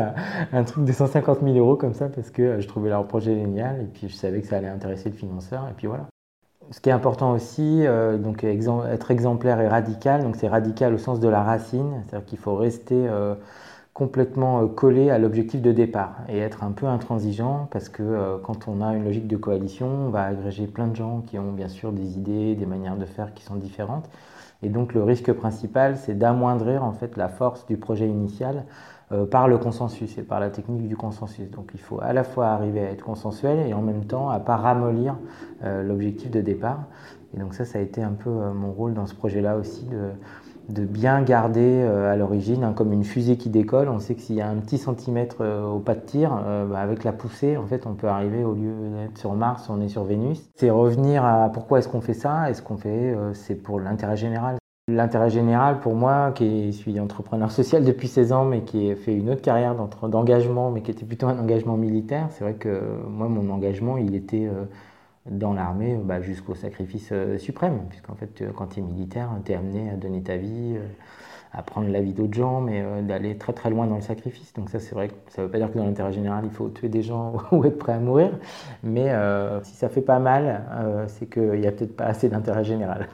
un 0.53 0.65
truc 0.65 0.85
de 0.85 0.93
150 0.93 1.41
000 1.43 1.57
euros 1.57 1.77
comme 1.77 1.95
ça 1.95 2.09
parce 2.09 2.31
que 2.31 2.61
je 2.61 2.69
trouvais 2.69 2.91
leur 2.91 3.07
projet 3.07 3.35
génial 3.35 3.81
et 3.83 3.87
puis 3.87 4.09
je 4.09 4.15
savais 4.15 4.41
que 4.41 4.47
ça 4.47 4.59
allait 4.59 4.69
intéresser 4.69 5.11
le 5.11 5.17
financeur 5.17 5.67
et 5.71 5.75
puis 5.77 5.87
voilà. 5.87 6.07
Ce 6.73 6.81
qui 6.81 6.89
est 6.89 6.93
important 6.93 7.33
aussi, 7.33 7.87
euh, 7.87 8.19
donc 8.19 8.43
être 8.43 9.11
exemplaire 9.11 9.61
et 9.61 9.69
radical. 9.69 10.23
Donc 10.23 10.37
c'est 10.37 10.49
radical 10.49 10.95
au 10.95 10.99
sens 10.99 11.21
de 11.21 11.29
la 11.29 11.43
racine, 11.43 12.03
c'est-à-dire 12.05 12.27
qu'il 12.27 12.39
faut 12.39 12.57
rester 12.57 13.07
euh, 13.09 13.35
complètement 13.97 14.61
euh, 14.63 14.67
collé 14.67 15.09
à 15.09 15.19
l'objectif 15.19 15.63
de 15.63 15.73
départ 15.73 16.19
et 16.29 16.39
être 16.39 16.63
un 16.63 16.73
peu 16.73 16.85
intransigeant 16.87 17.67
parce 17.71 17.89
que 17.89 18.39
quand 18.43 18.69
on 18.69 18.83
a 18.83 18.95
une 18.95 19.05
logique 19.05 19.27
de 19.27 19.39
coalition, 19.39 19.87
on 19.87 20.11
va 20.11 20.25
agréger 20.25 20.67
plein 20.67 20.87
de 20.87 20.95
gens 20.95 21.23
qui 21.27 21.39
ont 21.39 21.53
bien 21.53 21.69
sûr 21.69 21.93
des 21.93 22.19
idées, 22.19 22.55
des 22.55 22.67
manières 22.67 22.97
de 22.97 23.07
faire 23.07 23.33
qui 23.33 23.43
sont 23.43 23.57
différentes. 23.57 24.11
Et 24.63 24.69
donc 24.69 24.95
le 24.95 25.03
risque 25.03 25.33
principal, 25.33 25.97
c'est 25.97 26.17
d'amoindrir 26.19 26.85
en 26.85 26.93
fait 26.93 27.17
la 27.17 27.29
force 27.29 27.67
du 27.67 27.77
projet 27.77 28.09
initial 28.09 28.65
euh, 29.13 29.25
par 29.25 29.47
le 29.47 29.59
consensus 29.59 30.19
et 30.19 30.23
par 30.23 30.41
la 30.41 30.51
technique 30.51 30.89
du 30.89 30.97
consensus. 30.97 31.51
Donc 31.51 31.71
il 31.75 31.81
faut 31.81 32.01
à 32.03 32.13
la 32.13 32.25
fois 32.25 32.49
arriver 32.49 32.81
à 32.81 32.91
être 32.91 33.05
consensuel 33.05 33.69
et 33.69 33.73
en 33.73 33.81
même 33.81 34.05
temps 34.05 34.31
à 34.31 34.41
pas 34.41 34.57
ramollir 34.57 35.17
euh, 35.63 35.83
l'objectif 35.83 36.31
de 36.31 36.41
départ. 36.41 36.81
Et 37.33 37.39
donc 37.39 37.55
ça, 37.55 37.65
ça 37.65 37.79
a 37.79 37.83
été 37.83 38.03
un 38.03 38.13
peu 38.13 38.31
euh, 38.31 38.53
mon 38.53 38.73
rôle 38.73 38.95
dans 38.95 39.07
ce 39.07 39.15
projet-là 39.15 39.57
aussi 39.57 39.85
de, 39.85 40.11
de 40.69 40.85
bien 40.85 41.23
garder 41.23 41.83
à 41.83 42.17
l'origine, 42.17 42.65
hein, 42.65 42.73
comme 42.75 42.93
une 42.93 43.05
fusée 43.05 43.37
qui 43.37 43.51
décolle, 43.51 43.89
on 43.89 43.99
sait 43.99 44.15
que 44.15 44.21
s'il 44.21 44.37
y 44.37 44.41
a 44.41 44.49
un 44.49 44.57
petit 44.57 44.79
centimètre 44.79 45.45
au 45.45 45.79
pas 45.79 45.95
de 45.95 46.01
tir, 46.01 46.31
bah, 46.69 46.81
avec 46.81 47.05
la 47.05 47.13
poussée, 47.13 47.57
en 47.57 47.67
fait, 47.67 47.87
on 47.87 47.95
peut 47.95 48.09
arriver 48.09 48.45
au 48.45 48.55
lieu 48.55 48.73
d'être 48.99 49.19
sur 49.19 49.35
Mars, 49.35 49.69
on 49.71 49.81
est 49.81 49.89
sur 49.89 50.05
Vénus. 50.05 50.49
C'est 50.57 50.71
revenir 50.71 51.25
à 51.25 51.51
pourquoi 51.51 51.79
est-ce 51.79 51.89
qu'on 51.89 52.01
fait 52.01 52.15
ça? 52.15 52.51
Est-ce 52.51 52.63
qu'on 52.63 52.77
fait, 52.77 53.15
c'est 53.35 53.55
pour 53.55 53.81
l'intérêt 53.81 54.17
général? 54.17 54.57
L'intérêt 54.89 55.31
général 55.31 55.81
pour 55.81 55.97
moi, 55.97 56.31
qui 56.31 56.73
suis 56.73 57.01
entrepreneur 57.01 57.51
social 57.51 57.83
depuis 57.83 58.07
16 58.07 58.31
ans, 58.31 58.45
mais 58.45 58.63
qui 58.63 58.87
ai 58.87 58.95
fait 58.95 59.17
une 59.17 59.31
autre 59.31 59.43
carrière 59.43 59.75
d'engagement, 59.75 60.71
mais 60.71 60.81
qui 60.81 60.93
était 60.93 61.05
plutôt 61.05 61.27
un 61.27 61.41
engagement 61.41 61.77
militaire, 61.77 62.29
c'est 62.31 62.45
vrai 62.45 62.55
que 62.55 63.03
moi, 63.09 63.29
mon 63.29 63.51
engagement, 63.53 63.97
il 63.97 64.15
était 64.15 64.47
euh, 64.47 64.65
dans 65.31 65.53
l'armée 65.53 65.99
bah, 66.03 66.21
jusqu'au 66.21 66.55
sacrifice 66.55 67.09
euh, 67.13 67.39
suprême, 67.39 67.87
puisqu'en 67.89 68.15
fait, 68.15 68.43
euh, 68.43 68.51
quand 68.55 68.69
tu 68.69 68.81
es 68.81 68.83
militaire, 68.83 69.31
tu 69.45 69.53
es 69.53 69.55
amené 69.55 69.91
à 69.91 69.95
donner 69.95 70.23
ta 70.23 70.37
vie, 70.37 70.77
à 71.53 71.63
prendre 71.63 71.89
la 71.89 72.01
vie 72.01 72.13
d'autres 72.13 72.35
gens, 72.35 72.61
mais 72.61 72.85
d'aller 73.03 73.37
très 73.37 73.53
très 73.53 73.71
loin 73.71 73.87
dans 73.87 73.97
le 73.97 74.03
sacrifice. 74.03 74.53
Donc 74.55 74.71
ça, 74.71 74.79
c'est 74.79 74.95
vrai 74.95 75.09
que 75.09 75.15
ça 75.29 75.43
ne 75.43 75.47
veut 75.47 75.53
pas 75.53 75.59
dire 75.59 75.73
que 75.73 75.79
dans 75.79 75.87
l'intérêt 75.87 76.13
général, 76.13 76.45
il 76.45 76.51
faut 76.51 76.69
tuer 76.69 76.89
des 76.89 77.03
gens 77.03 77.35
ou 77.53 77.65
être 77.65 77.79
prêt 77.79 77.93
à 77.93 77.99
mourir, 77.99 78.31
mais 78.83 79.11
si 79.63 79.75
ça 79.75 79.89
fait 79.89 80.03
pas 80.03 80.19
mal, 80.19 81.07
c'est 81.09 81.31
qu'il 81.31 81.61
n'y 81.61 81.67
a 81.67 81.73
peut-être 81.73 81.97
pas 81.97 82.05
assez 82.05 82.29
d'intérêt 82.29 82.65
général. 82.65 83.09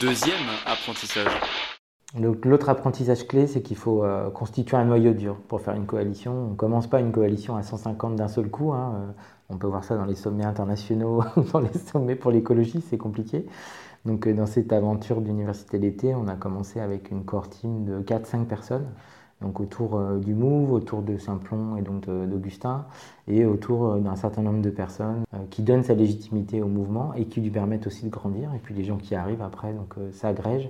Deuxième 0.00 0.46
apprentissage. 0.66 1.32
L'autre 2.18 2.68
apprentissage 2.68 3.26
clé, 3.26 3.46
c'est 3.46 3.62
qu'il 3.62 3.76
faut 3.76 4.02
euh, 4.04 4.30
constituer 4.30 4.76
un 4.76 4.84
noyau 4.84 5.12
dur 5.12 5.36
pour 5.48 5.60
faire 5.60 5.74
une 5.74 5.86
coalition. 5.86 6.32
On 6.32 6.50
ne 6.50 6.56
commence 6.56 6.86
pas 6.86 7.00
une 7.00 7.12
coalition 7.12 7.56
à 7.56 7.62
150 7.62 8.16
d'un 8.16 8.28
seul 8.28 8.48
coup. 8.48 8.72
Hein. 8.72 8.94
Euh, 8.94 9.12
on 9.50 9.56
peut 9.56 9.66
voir 9.66 9.84
ça 9.84 9.96
dans 9.96 10.04
les 10.04 10.14
sommets 10.14 10.44
internationaux, 10.44 11.22
dans 11.52 11.60
les 11.60 11.72
sommets 11.72 12.16
pour 12.16 12.30
l'écologie, 12.30 12.82
c'est 12.88 12.98
compliqué. 12.98 13.46
Donc 14.04 14.26
euh, 14.26 14.34
dans 14.34 14.46
cette 14.46 14.72
aventure 14.72 15.20
d'université 15.20 15.78
d'été, 15.78 16.14
on 16.14 16.26
a 16.26 16.34
commencé 16.34 16.80
avec 16.80 17.10
une 17.10 17.24
core 17.24 17.48
team 17.48 17.84
de 17.84 18.00
4-5 18.00 18.44
personnes 18.46 18.86
donc 19.40 19.58
autour 19.58 19.98
du 20.18 20.34
Move, 20.34 20.70
autour 20.70 21.00
de 21.00 21.16
Simplon 21.16 21.78
et 21.78 21.80
donc 21.80 22.04
d'Augustin, 22.04 22.84
et 23.26 23.46
autour 23.46 23.94
d'un 23.96 24.14
certain 24.14 24.42
nombre 24.42 24.60
de 24.60 24.68
personnes 24.68 25.24
qui 25.48 25.62
donnent 25.62 25.82
sa 25.82 25.94
légitimité 25.94 26.60
au 26.60 26.66
mouvement 26.66 27.14
et 27.14 27.24
qui 27.24 27.40
lui 27.40 27.48
permettent 27.48 27.86
aussi 27.86 28.04
de 28.04 28.10
grandir. 28.10 28.50
Et 28.54 28.58
puis 28.58 28.74
les 28.74 28.84
gens 28.84 28.98
qui 28.98 29.14
arrivent 29.14 29.40
après 29.40 29.72
donc 29.72 29.94
s'agrègent. 30.12 30.68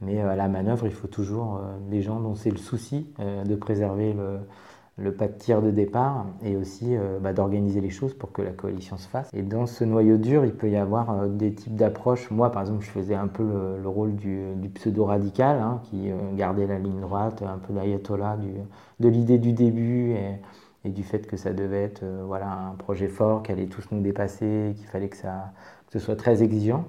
Mais 0.00 0.20
à 0.20 0.36
la 0.36 0.48
manœuvre, 0.48 0.86
il 0.86 0.92
faut 0.92 1.08
toujours 1.08 1.60
des 1.90 2.00
gens 2.00 2.20
dont 2.20 2.34
c'est 2.34 2.50
le 2.50 2.56
souci 2.56 3.06
de 3.18 3.54
préserver 3.54 4.14
le, 4.14 4.38
le 5.00 5.12
pas 5.12 5.28
de 5.28 5.32
tir 5.32 5.62
de 5.62 5.70
départ 5.70 6.26
et 6.44 6.56
aussi 6.56 6.96
euh, 6.96 7.18
bah, 7.20 7.32
d'organiser 7.32 7.80
les 7.80 7.90
choses 7.90 8.14
pour 8.14 8.32
que 8.32 8.42
la 8.42 8.50
coalition 8.50 8.98
se 8.98 9.08
fasse. 9.08 9.30
Et 9.32 9.42
dans 9.42 9.66
ce 9.66 9.84
noyau 9.84 10.18
dur, 10.18 10.44
il 10.44 10.52
peut 10.52 10.68
y 10.68 10.76
avoir 10.76 11.10
euh, 11.10 11.28
des 11.28 11.54
types 11.54 11.74
d'approches. 11.74 12.30
Moi, 12.30 12.52
par 12.52 12.62
exemple, 12.62 12.84
je 12.84 12.90
faisais 12.90 13.14
un 13.14 13.26
peu 13.26 13.42
le, 13.42 13.88
rôle 13.88 14.14
du, 14.14 14.54
pseudo-radical, 14.74 15.58
hein, 15.58 15.80
qui 15.84 16.10
euh, 16.10 16.16
gardait 16.34 16.66
la 16.66 16.78
ligne 16.78 17.00
droite, 17.00 17.42
un 17.42 17.58
peu 17.58 17.72
l'ayatollah 17.72 18.36
de 19.00 19.08
l'idée 19.08 19.38
du 19.38 19.52
début 19.52 20.12
et, 20.12 20.38
du 20.88 21.02
fait 21.02 21.26
que 21.26 21.36
ça 21.36 21.52
devait 21.52 21.82
être 21.82 22.04
voilà, 22.26 22.50
un 22.50 22.74
projet 22.74 23.08
fort, 23.08 23.42
qui 23.42 23.52
allait 23.52 23.66
tous 23.66 23.84
nous 23.90 24.00
dépasser, 24.00 24.74
qu'il 24.76 24.86
fallait 24.86 25.10
que, 25.10 25.16
ça, 25.16 25.52
que 25.86 25.92
ce 25.92 25.98
soit 25.98 26.16
très 26.16 26.42
exigeant. 26.42 26.84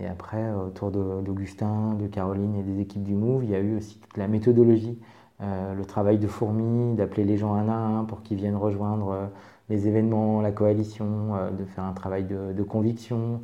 Et 0.00 0.06
après, 0.06 0.52
autour 0.52 0.90
d'Augustin, 0.90 1.94
de, 1.94 2.04
de 2.04 2.06
Caroline 2.08 2.56
et 2.56 2.62
des 2.62 2.80
équipes 2.80 3.02
du 3.02 3.14
Move, 3.14 3.44
il 3.44 3.50
y 3.50 3.54
a 3.54 3.60
eu 3.60 3.76
aussi 3.76 3.98
toute 3.98 4.16
la 4.16 4.28
méthodologie 4.28 4.98
euh, 5.42 5.74
le 5.74 5.84
travail 5.84 6.18
de 6.18 6.28
fourmi, 6.28 6.94
d'appeler 6.94 7.24
les 7.24 7.36
gens 7.36 7.54
un 7.54 7.68
à 7.68 7.74
un 7.74 8.04
pour 8.04 8.22
qu'ils 8.22 8.36
viennent 8.36 8.56
rejoindre 8.56 9.10
euh, 9.10 9.26
les 9.70 9.88
événements, 9.88 10.40
la 10.40 10.52
coalition, 10.52 11.34
euh, 11.34 11.50
de 11.50 11.64
faire 11.64 11.82
un 11.82 11.94
travail 11.94 12.24
de, 12.24 12.62
conviction. 12.62 13.40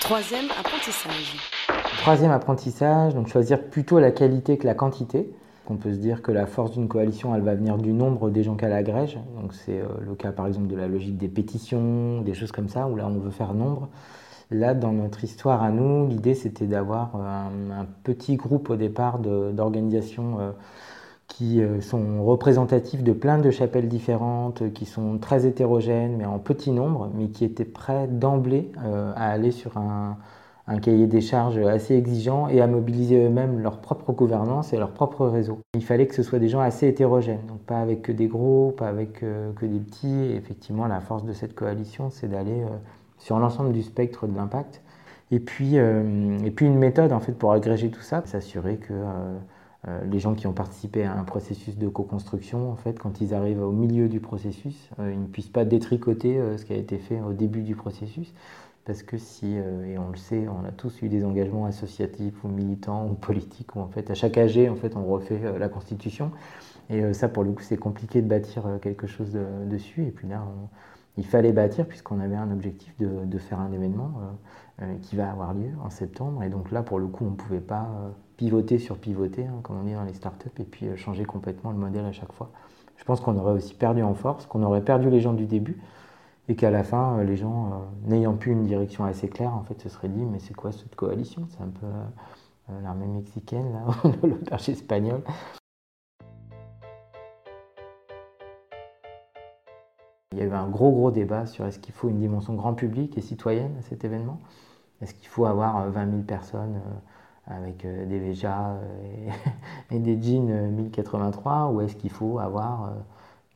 Troisième 0.00 0.46
apprentissage. 0.58 1.36
Troisième 2.02 2.30
apprentissage, 2.30 3.14
donc 3.14 3.28
choisir 3.28 3.62
plutôt 3.70 3.98
la 3.98 4.10
qualité 4.10 4.58
que 4.58 4.66
la 4.66 4.74
quantité. 4.74 5.30
On 5.70 5.76
peut 5.76 5.92
se 5.92 5.98
dire 5.98 6.20
que 6.20 6.32
la 6.32 6.46
force 6.46 6.72
d'une 6.72 6.88
coalition, 6.88 7.34
elle 7.34 7.42
va 7.42 7.54
venir 7.54 7.78
du 7.78 7.92
nombre 7.92 8.28
des 8.28 8.42
gens 8.42 8.56
qu'elle 8.56 8.72
agrège. 8.72 9.18
Donc 9.40 9.54
c'est 9.54 9.80
le 10.00 10.14
cas 10.16 10.32
par 10.32 10.46
exemple 10.46 10.66
de 10.66 10.76
la 10.76 10.88
logique 10.88 11.16
des 11.16 11.28
pétitions, 11.28 12.22
des 12.22 12.34
choses 12.34 12.50
comme 12.52 12.68
ça, 12.68 12.88
où 12.88 12.96
là 12.96 13.06
on 13.06 13.18
veut 13.18 13.30
faire 13.30 13.54
nombre. 13.54 13.88
Là, 14.50 14.74
dans 14.74 14.92
notre 14.92 15.24
histoire 15.24 15.62
à 15.62 15.70
nous, 15.70 16.08
l'idée 16.08 16.34
c'était 16.34 16.66
d'avoir 16.66 17.14
un, 17.16 17.86
petit 18.02 18.36
groupe 18.36 18.70
au 18.70 18.76
départ 18.76 19.18
d'organisations 19.18 20.38
qui 21.30 21.62
euh, 21.62 21.80
sont 21.80 22.24
représentatifs 22.24 23.02
de 23.02 23.12
plein 23.12 23.38
de 23.38 23.50
chapelles 23.50 23.88
différentes, 23.88 24.72
qui 24.74 24.84
sont 24.84 25.16
très 25.18 25.46
hétérogènes, 25.46 26.16
mais 26.18 26.26
en 26.26 26.38
petit 26.38 26.72
nombre, 26.72 27.08
mais 27.14 27.28
qui 27.28 27.44
étaient 27.44 27.64
prêts 27.64 28.08
d'emblée 28.08 28.70
euh, 28.84 29.12
à 29.16 29.30
aller 29.30 29.52
sur 29.52 29.78
un, 29.78 30.18
cahier 30.82 31.08
des 31.08 31.20
charges 31.20 31.58
assez 31.58 31.96
exigeant 31.96 32.46
et 32.46 32.60
à 32.60 32.68
mobiliser 32.68 33.24
eux-mêmes 33.26 33.58
leur 33.58 33.78
propre 33.78 34.12
gouvernance 34.12 34.72
et 34.72 34.76
leur 34.76 34.92
propre 34.92 35.26
réseau. 35.26 35.58
Il 35.74 35.84
fallait 35.84 36.06
que 36.06 36.14
ce 36.14 36.22
soit 36.22 36.38
des 36.38 36.48
gens 36.48 36.60
assez 36.60 36.86
hétérogènes, 36.86 37.44
donc 37.48 37.58
pas 37.60 37.80
avec 37.80 38.02
que 38.02 38.12
des 38.12 38.28
gros, 38.28 38.72
pas 38.76 38.86
avec 38.86 39.24
euh, 39.24 39.52
que 39.54 39.66
des 39.66 39.80
petits. 39.80 40.14
Et 40.14 40.36
effectivement, 40.36 40.86
la 40.86 41.00
force 41.00 41.24
de 41.24 41.32
cette 41.32 41.56
coalition, 41.56 42.10
c'est 42.10 42.28
d'aller 42.28 42.62
euh, 42.62 42.76
sur 43.20 43.38
l'ensemble 43.38 43.72
du 43.72 43.82
spectre 43.82 44.26
de 44.26 44.36
l'impact. 44.36 44.82
Et 45.30 45.38
puis, 45.38 45.78
euh, 45.78 46.38
et 46.44 46.50
puis 46.50 46.66
une 46.66 46.78
méthode 46.78 47.12
en 47.12 47.20
fait 47.20 47.32
pour 47.32 47.52
agréger 47.52 47.90
tout 47.90 48.02
ça, 48.02 48.22
s'assurer 48.24 48.78
que 48.78 48.92
les 50.04 50.18
gens 50.18 50.34
qui 50.34 50.46
ont 50.46 50.52
participé 50.52 51.04
à 51.04 51.14
un 51.14 51.24
processus 51.24 51.78
de 51.78 51.88
co-construction, 51.88 52.70
en 52.70 52.76
fait, 52.76 52.98
quand 52.98 53.22
ils 53.22 53.32
arrivent 53.32 53.62
au 53.62 53.72
milieu 53.72 54.10
du 54.10 54.20
processus, 54.20 54.90
ils 54.98 55.18
ne 55.18 55.26
puissent 55.26 55.48
pas 55.48 55.64
détricoter 55.64 56.38
ce 56.58 56.66
qui 56.66 56.74
a 56.74 56.76
été 56.76 56.98
fait 56.98 57.22
au 57.22 57.32
début 57.32 57.62
du 57.62 57.74
processus, 57.74 58.34
parce 58.84 59.02
que 59.02 59.18
si, 59.18 59.56
euh, 59.56 59.84
et 59.84 59.98
on 59.98 60.10
le 60.10 60.16
sait, 60.16 60.48
on 60.48 60.66
a 60.66 60.72
tous 60.72 61.02
eu 61.02 61.08
des 61.08 61.24
engagements 61.24 61.66
associatifs 61.66 62.42
ou 62.42 62.48
militants 62.48 63.06
ou 63.06 63.14
politiques, 63.14 63.76
où 63.76 63.80
en 63.80 63.88
fait 63.88 64.10
à 64.10 64.14
chaque 64.14 64.38
AG, 64.38 64.68
en 64.68 64.74
fait, 64.74 64.96
on 64.96 65.04
refait 65.04 65.40
euh, 65.44 65.58
la 65.58 65.68
Constitution. 65.68 66.32
Et 66.88 67.02
euh, 67.02 67.12
ça, 67.12 67.28
pour 67.28 67.44
le 67.44 67.52
coup, 67.52 67.62
c'est 67.62 67.76
compliqué 67.76 68.22
de 68.22 68.26
bâtir 68.26 68.64
quelque 68.82 69.06
chose 69.06 69.38
dessus. 69.66 70.06
Et 70.06 70.10
puis 70.10 70.26
là, 70.26 70.44
il 71.20 71.26
fallait 71.26 71.52
bâtir 71.52 71.86
puisqu'on 71.86 72.20
avait 72.20 72.36
un 72.36 72.50
objectif 72.50 72.94
de, 72.98 73.38
faire 73.38 73.60
un 73.60 73.72
événement 73.72 74.12
qui 75.02 75.16
va 75.16 75.30
avoir 75.30 75.54
lieu 75.54 75.70
en 75.84 75.90
septembre. 75.90 76.42
Et 76.42 76.48
donc 76.48 76.70
là, 76.70 76.82
pour 76.82 76.98
le 76.98 77.06
coup, 77.06 77.24
on 77.24 77.30
ne 77.30 77.36
pouvait 77.36 77.60
pas 77.60 77.86
pivoter 78.36 78.78
sur 78.78 78.98
pivoter, 78.98 79.46
hein, 79.46 79.60
comme 79.62 79.78
on 79.78 79.84
dit 79.84 79.92
dans 79.92 80.04
les 80.04 80.14
startups, 80.14 80.48
et 80.58 80.64
puis 80.64 80.96
changer 80.96 81.24
complètement 81.24 81.70
le 81.70 81.76
modèle 81.76 82.04
à 82.04 82.12
chaque 82.12 82.32
fois. 82.32 82.50
Je 82.96 83.04
pense 83.04 83.20
qu'on 83.20 83.36
aurait 83.36 83.52
aussi 83.52 83.74
perdu 83.74 84.02
en 84.02 84.14
force, 84.14 84.46
qu'on 84.46 84.62
aurait 84.62 84.84
perdu 84.84 85.10
les 85.10 85.20
gens 85.20 85.32
du 85.32 85.46
début 85.46 85.80
et 86.50 86.56
qu'à 86.56 86.70
la 86.70 86.82
fin, 86.82 87.18
euh, 87.18 87.24
les 87.24 87.36
gens, 87.36 87.66
euh, 87.66 88.08
n'ayant 88.08 88.34
plus 88.34 88.50
une 88.50 88.64
direction 88.64 89.04
assez 89.04 89.28
claire, 89.28 89.54
en 89.54 89.62
fait, 89.62 89.80
se 89.80 89.88
seraient 89.88 90.08
dit, 90.08 90.24
mais 90.24 90.40
c'est 90.40 90.54
quoi 90.54 90.72
cette 90.72 90.96
coalition? 90.96 91.46
C'est 91.50 91.62
un 91.62 91.68
peu 91.68 91.86
euh, 91.86 92.82
l'armée 92.82 93.06
mexicaine, 93.06 93.72
là, 93.72 94.56
espagnole. 94.68 95.22
Il 100.32 100.38
y 100.38 100.42
a 100.42 100.44
eu 100.44 100.52
un 100.52 100.68
gros 100.68 100.92
gros 100.92 101.10
débat 101.10 101.44
sur 101.46 101.66
est-ce 101.66 101.80
qu'il 101.80 101.92
faut 101.92 102.08
une 102.08 102.20
dimension 102.20 102.54
grand 102.54 102.74
public 102.74 103.18
et 103.18 103.20
citoyenne 103.20 103.74
à 103.80 103.82
cet 103.82 104.04
événement? 104.04 104.38
Est-ce 105.02 105.12
qu'il 105.14 105.26
faut 105.26 105.44
avoir 105.44 105.90
20 105.90 106.10
000 106.10 106.22
personnes 106.22 106.80
avec 107.46 107.84
des 107.84 108.18
Véjas 108.20 108.76
et, 109.90 109.98
des 109.98 110.22
jeans 110.22 110.70
1083 110.70 111.72
ou 111.72 111.80
est-ce 111.80 111.96
qu'il 111.96 112.10
faut 112.10 112.38
avoir 112.38 112.92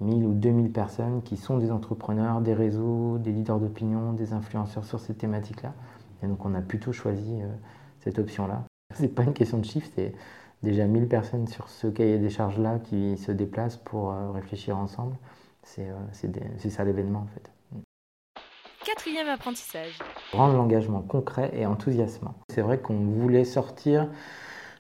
1000 0.01 0.27
ou 0.27 0.35
2000 0.35 0.73
personnes 0.73 1.23
qui 1.23 1.37
sont 1.37 1.59
des 1.59 1.71
entrepreneurs, 1.71 2.41
des 2.41 2.55
réseaux, 2.55 3.19
des 3.19 3.31
leaders 3.31 3.61
d'opinion, 3.61 4.13
des 4.13 4.33
influenceurs 4.33 4.85
sur 4.85 4.99
ces 4.99 5.15
thématiques-là? 5.15 5.73
Et 6.25 6.27
donc 6.27 6.45
on 6.45 6.55
a 6.55 6.61
plutôt 6.61 6.93
choisi 6.93 7.41
euh, 7.41 7.47
cette 8.01 8.19
option-là. 8.19 8.65
C'est 8.95 9.15
pas 9.15 9.23
une 9.23 9.33
question 9.33 9.59
de 9.59 9.65
chiffre, 9.65 9.89
c'est 9.95 10.13
déjà 10.63 10.87
1000 10.87 11.07
personnes 11.09 11.47
sur 11.47 11.69
ce 11.69 11.87
cahier 11.87 12.19
des 12.19 12.31
charges-là 12.31 12.79
qui 12.81 13.17
se 13.17 13.31
déplacent 13.31 13.77
pour 13.77 14.11
euh, 14.11 14.31
réfléchir 14.33 14.77
ensemble. 14.77 15.17
C'est 15.65 15.89
euh, 15.89 16.71
ça 16.71 16.85
l'événement 16.85 17.21
en 17.21 17.27
fait. 17.27 17.51
Quatrième 18.85 19.29
apprentissage. 19.29 19.99
Rendre 20.33 20.57
l'engagement 20.57 21.01
concret 21.01 21.51
et 21.55 21.65
enthousiasmant. 21.65 22.35
C'est 22.51 22.61
vrai 22.61 22.79
qu'on 22.79 22.99
voulait 22.99 23.45
sortir 23.45 24.09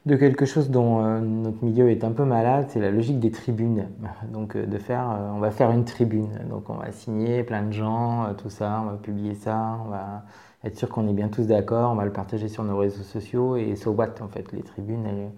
de 0.06 0.16
quelque 0.16 0.44
chose 0.44 0.68
dont 0.70 1.02
euh, 1.02 1.20
notre 1.20 1.64
milieu 1.64 1.90
est 1.90 2.04
un 2.04 2.12
peu 2.12 2.24
malade, 2.24 2.66
c'est 2.68 2.80
la 2.80 2.90
logique 2.90 3.18
des 3.18 3.30
tribunes. 3.30 3.88
Donc 4.32 4.56
euh, 4.56 4.66
de 4.66 4.78
faire, 4.78 5.10
euh, 5.10 5.30
on 5.34 5.38
va 5.38 5.50
faire 5.50 5.70
une 5.70 5.84
tribune. 5.84 6.38
Donc 6.50 6.68
on 6.68 6.74
va 6.74 6.92
signer 6.92 7.42
plein 7.42 7.62
de 7.62 7.72
gens, 7.72 8.34
tout 8.36 8.50
ça, 8.50 8.82
on 8.84 8.90
va 8.90 8.96
publier 8.96 9.34
ça, 9.34 9.78
on 9.86 9.88
va 9.88 10.24
être 10.64 10.76
sûr 10.76 10.88
qu'on 10.88 11.08
est 11.08 11.12
bien 11.12 11.28
tous 11.28 11.46
d'accord, 11.46 11.90
on 11.90 11.94
va 11.94 12.04
le 12.04 12.12
partager 12.12 12.48
sur 12.48 12.64
nos 12.64 12.76
réseaux 12.76 13.02
sociaux 13.02 13.56
et 13.56 13.76
so 13.76 13.92
what 13.92 14.14
en 14.20 14.28
fait. 14.28 14.52
Les 14.52 14.62
tribunes, 14.62 15.06
elles, 15.06 15.30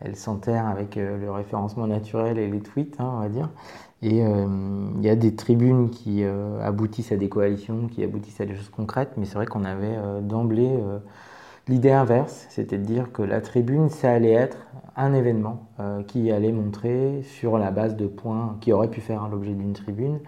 elles 0.00 0.16
s'enterrent 0.16 0.66
avec 0.66 0.96
le 0.96 1.30
référencement 1.30 1.86
naturel 1.86 2.38
et 2.38 2.48
les 2.48 2.60
tweets, 2.60 3.00
hein, 3.00 3.10
on 3.16 3.20
va 3.20 3.28
dire. 3.28 3.50
Et 4.02 4.18
il 4.20 5.04
y 5.04 5.10
a 5.10 5.16
des 5.16 5.34
tribunes 5.34 5.90
qui 5.90 6.24
aboutissent 6.62 7.10
à 7.10 7.16
des 7.16 7.28
coalitions, 7.28 7.88
qui 7.88 8.04
aboutissent 8.04 8.40
à 8.40 8.46
des 8.46 8.54
choses 8.54 8.68
concrètes, 8.68 9.14
mais 9.16 9.24
c'est 9.24 9.34
vrai 9.34 9.46
qu'on 9.46 9.64
avait 9.64 9.96
d'emblée 10.22 10.78
L'idée 11.68 11.90
inverse, 11.90 12.46
c'était 12.48 12.78
de 12.78 12.84
dire 12.84 13.12
que 13.12 13.20
la 13.20 13.42
tribune, 13.42 13.90
ça 13.90 14.10
allait 14.10 14.32
être 14.32 14.56
un 14.96 15.12
événement 15.12 15.66
euh, 15.80 16.02
qui 16.02 16.32
allait 16.32 16.50
montrer 16.50 17.20
sur 17.22 17.58
la 17.58 17.70
base 17.70 17.94
de 17.94 18.06
points 18.06 18.56
qui 18.62 18.72
auraient 18.72 18.88
pu 18.88 19.02
faire 19.02 19.28
l'objet 19.28 19.52
d'une 19.52 19.74
tribune, 19.74 20.18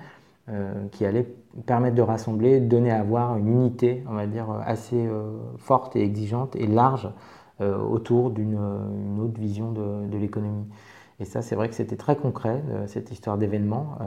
euh, 0.51 0.75
qui 0.93 1.07
allait 1.07 1.27
permettre 1.65 1.97
de 1.97 2.03
rassembler, 2.03 2.61
donner 2.61 2.91
à 2.91 3.03
voir 3.03 3.39
une 3.39 3.49
unité, 3.49 4.05
on 4.07 4.13
va 4.13 4.27
dire, 4.27 4.51
assez 4.67 5.07
euh, 5.07 5.39
forte 5.57 5.97
et 5.97 6.05
exigeante 6.05 6.57
et 6.57 6.67
large 6.67 7.09
autour 7.61 8.31
d'une 8.31 8.59
autre 9.21 9.39
vision 9.39 9.73
de, 9.73 10.17
l'économie. 10.17 10.67
Et 11.19 11.25
ça, 11.25 11.43
c'est 11.43 11.55
vrai 11.55 11.69
que 11.69 11.75
c'était 11.75 11.97
très 11.97 12.17
concret, 12.17 12.63
cette 12.87 13.11
histoire 13.11 13.39
d'événement. 13.39 13.99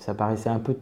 ça 0.00 0.14
paraissait 0.14 0.50
un 0.50 0.58
peu 0.58 0.76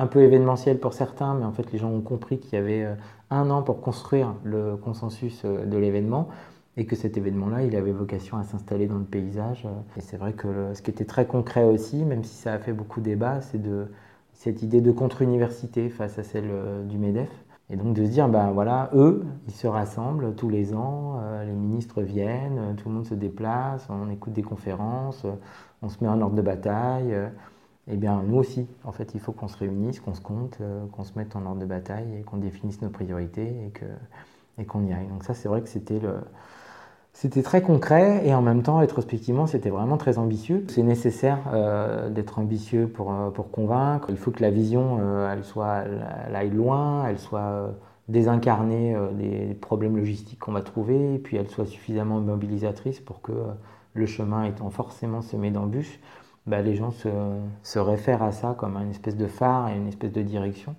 un 0.00 0.06
peu 0.06 0.22
événementiel 0.22 0.78
pour 0.78 0.94
certains, 0.94 1.34
mais 1.34 1.44
en 1.44 1.52
fait 1.52 1.72
les 1.72 1.78
gens 1.78 1.90
ont 1.90 2.00
compris 2.00 2.38
qu'il 2.38 2.54
y 2.54 2.56
avait 2.56 2.84
euh, 2.84 2.94
un 3.30 3.50
an 3.50 3.62
pour 3.62 3.80
construire 3.80 4.34
le 4.44 4.76
consensus 4.76 5.42
euh, 5.44 5.66
de 5.66 5.76
l'événement 5.76 6.28
et 6.76 6.86
que 6.86 6.96
cet 6.96 7.16
événement-là, 7.18 7.64
il 7.64 7.76
avait 7.76 7.92
vocation 7.92 8.38
à 8.38 8.44
s'installer 8.44 8.86
dans 8.86 8.98
le 8.98 9.04
paysage. 9.04 9.66
Euh. 9.66 9.98
Et 9.98 10.00
c'est 10.00 10.16
vrai 10.16 10.32
que 10.32 10.72
ce 10.74 10.80
qui 10.80 10.90
était 10.90 11.04
très 11.04 11.26
concret 11.26 11.64
aussi, 11.64 12.04
même 12.04 12.24
si 12.24 12.34
ça 12.34 12.54
a 12.54 12.58
fait 12.58 12.72
beaucoup 12.72 13.00
débat, 13.00 13.40
c'est 13.42 13.60
de 13.60 13.88
cette 14.32 14.62
idée 14.62 14.80
de 14.80 14.90
contre-université 14.90 15.90
face 15.90 16.18
à 16.18 16.22
celle 16.22 16.50
du 16.88 16.96
MEDEF. 16.96 17.28
Et 17.70 17.76
donc 17.76 17.94
de 17.94 18.04
se 18.04 18.10
dire, 18.10 18.28
ben 18.28 18.50
voilà, 18.50 18.90
eux, 18.94 19.24
ils 19.46 19.54
se 19.54 19.66
rassemblent 19.66 20.34
tous 20.34 20.48
les 20.48 20.74
ans, 20.74 21.20
les 21.46 21.52
ministres 21.52 22.02
viennent, 22.02 22.74
tout 22.76 22.88
le 22.88 22.96
monde 22.96 23.06
se 23.06 23.14
déplace, 23.14 23.86
on 23.88 24.10
écoute 24.10 24.32
des 24.32 24.42
conférences, 24.42 25.24
on 25.82 25.88
se 25.88 26.02
met 26.02 26.10
en 26.10 26.20
ordre 26.20 26.34
de 26.34 26.42
bataille, 26.42 27.14
eh 27.92 27.96
bien 27.96 28.22
nous 28.22 28.36
aussi, 28.36 28.68
en 28.84 28.92
fait, 28.92 29.14
il 29.14 29.20
faut 29.20 29.32
qu'on 29.32 29.48
se 29.48 29.56
réunisse, 29.58 30.00
qu'on 30.00 30.14
se 30.14 30.20
compte, 30.20 30.58
euh, 30.60 30.86
qu'on 30.92 31.04
se 31.04 31.12
mette 31.18 31.34
en 31.34 31.44
ordre 31.44 31.60
de 31.60 31.66
bataille 31.66 32.16
et 32.18 32.22
qu'on 32.22 32.36
définisse 32.36 32.80
nos 32.82 32.90
priorités 32.90 33.66
et 33.66 33.70
que 33.70 33.86
et 34.58 34.64
qu'on 34.66 34.84
y 34.86 34.92
aille. 34.92 35.06
Donc 35.08 35.24
ça, 35.24 35.34
c'est 35.34 35.48
vrai 35.48 35.62
que 35.62 35.68
c'était 35.68 35.98
le 35.98 36.20
c'était 37.12 37.42
très 37.42 37.60
concret 37.60 38.26
et 38.26 38.34
en 38.34 38.42
même 38.42 38.62
temps, 38.62 38.78
rétrospectivement, 38.78 39.46
c'était 39.46 39.70
vraiment 39.70 39.96
très 39.96 40.18
ambitieux. 40.18 40.64
C'est 40.68 40.82
nécessaire 40.82 41.38
euh, 41.52 42.08
d'être 42.08 42.38
ambitieux 42.38 42.88
pour, 42.88 43.12
euh, 43.12 43.30
pour 43.30 43.50
convaincre. 43.50 44.06
Il 44.10 44.16
faut 44.16 44.30
que 44.30 44.42
la 44.42 44.50
vision, 44.50 44.98
elle, 45.30 45.44
soit, 45.44 45.84
aille 46.32 46.50
loin, 46.50 47.06
elle 47.08 47.18
soit 47.18 47.74
désincarnée 48.08 48.96
des 49.12 49.54
problèmes 49.54 49.96
logistiques 49.96 50.40
qu'on 50.40 50.52
va 50.52 50.62
trouver, 50.62 51.18
puis 51.18 51.36
elle 51.36 51.48
soit 51.48 51.66
suffisamment 51.66 52.20
mobilisatrice 52.20 52.98
pour 53.00 53.22
que 53.22 53.32
le 53.94 54.06
chemin 54.06 54.44
étant 54.44 54.70
forcément 54.70 55.22
semé 55.22 55.50
d'embûches, 55.50 56.00
bah, 56.46 56.62
les 56.62 56.74
gens 56.74 56.90
se, 56.90 57.78
réfèrent 57.78 58.22
à 58.22 58.32
ça 58.32 58.54
comme 58.58 58.76
une 58.76 58.90
espèce 58.90 59.16
de 59.16 59.26
phare 59.26 59.68
et 59.68 59.76
une 59.76 59.88
espèce 59.88 60.12
de 60.12 60.22
direction. 60.22 60.74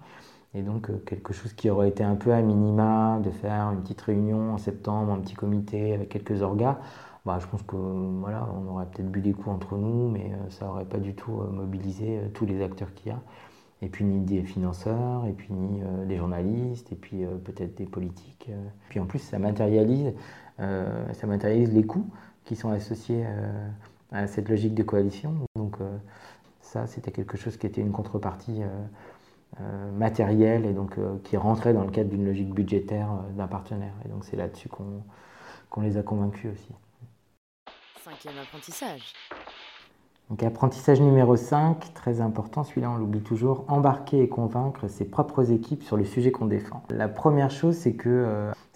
Et 0.54 0.64
donc 0.64 0.90
euh, 0.90 0.98
quelque 1.06 1.34
chose 1.34 1.54
qui 1.54 1.70
aurait 1.70 1.90
été 1.90 2.04
un 2.04 2.16
peu 2.16 2.34
à 2.34 2.42
minima, 2.42 3.20
de 3.24 3.32
faire 3.32 3.72
une 3.72 3.82
petite 3.82 4.02
réunion 4.02 4.54
en 4.54 4.58
septembre, 4.58 5.14
un 5.14 5.20
petit 5.20 5.34
comité 5.34 5.94
avec 5.94 6.10
quelques 6.10 6.42
orgas, 6.42 6.78
bah, 7.26 7.38
je 7.40 7.48
pense 7.48 7.62
que 7.64 7.76
voilà, 7.76 8.48
on 8.54 8.72
aurait 8.72 8.88
peut-être 8.88 9.10
bu 9.10 9.22
des 9.22 9.34
coups 9.34 9.50
entre 9.50 9.78
nous, 9.78 10.10
mais 10.10 10.32
euh, 10.34 10.50
ça 10.50 10.66
n'aurait 10.66 10.86
pas 10.86 10.98
du 10.98 11.14
tout 11.14 11.40
euh, 11.40 11.50
mobilisé 11.50 12.20
tous 12.34 12.46
les 12.46 12.62
acteurs 12.62 12.94
qu'il 12.94 13.12
y 13.12 13.16
a. 13.16 13.20
Et 13.84 13.90
puis 13.90 14.06
ni 14.06 14.20
des 14.20 14.44
financeurs, 14.44 15.26
et 15.26 15.32
puis 15.32 15.52
ni 15.52 15.82
des 16.06 16.16
journalistes, 16.16 16.92
et 16.92 16.96
puis 16.96 17.26
peut-être 17.44 17.76
des 17.76 17.88
politiques. 17.88 18.52
Puis 18.90 19.00
en 19.00 19.08
plus, 19.08 19.18
ça 19.18 19.40
matérialise, 19.40 20.14
ça 20.60 21.26
matérialise 21.26 21.74
les 21.74 21.84
coûts 21.84 22.06
qui 22.46 22.56
sont 22.56 22.70
associés 22.70 23.26
à 24.12 24.28
cette 24.28 24.50
logique 24.50 24.76
de 24.76 24.84
coalition. 24.84 25.34
Donc 25.56 25.78
ça, 26.60 26.86
c'était 26.86 27.10
quelque 27.10 27.38
chose 27.38 27.58
qui 27.58 27.66
était 27.66 27.82
une 27.82 27.92
contrepartie 27.92 28.62
euh, 29.60 29.64
euh, 29.64 29.92
matérielle 29.92 30.66
et 30.66 30.74
donc 30.74 30.96
qui 31.24 31.38
rentrait 31.38 31.74
dans 31.74 31.84
le 31.84 31.92
cadre 31.92 32.10
d'une 32.10 32.26
logique 32.26 32.54
budgétaire 32.54 33.10
d'un 33.36 33.48
partenaire. 33.48 33.94
Et 34.06 34.10
donc 34.10 34.26
c'est 34.26 34.38
là-dessus 34.38 34.70
qu'on 34.70 35.82
les 35.82 35.98
a 35.98 36.04
convaincus 36.04 36.52
aussi. 36.54 36.74
Cinquième 38.04 38.38
apprentissage. 38.42 39.14
Donc 40.32 40.44
apprentissage 40.44 41.02
numéro 41.02 41.36
5, 41.36 41.94
très 41.94 42.22
important, 42.22 42.64
celui-là 42.64 42.90
on 42.90 42.96
l'oublie 42.96 43.20
toujours, 43.20 43.66
embarquer 43.68 44.24
et 44.24 44.30
convaincre 44.30 44.88
ses 44.88 45.04
propres 45.04 45.52
équipes 45.52 45.84
sur 45.84 45.98
le 45.98 46.06
sujet 46.06 46.32
qu'on 46.32 46.46
défend. 46.46 46.84
La 46.90 47.10
première 47.10 47.52
chose 47.52 47.76
c'est 47.76 47.96
que 47.96 48.26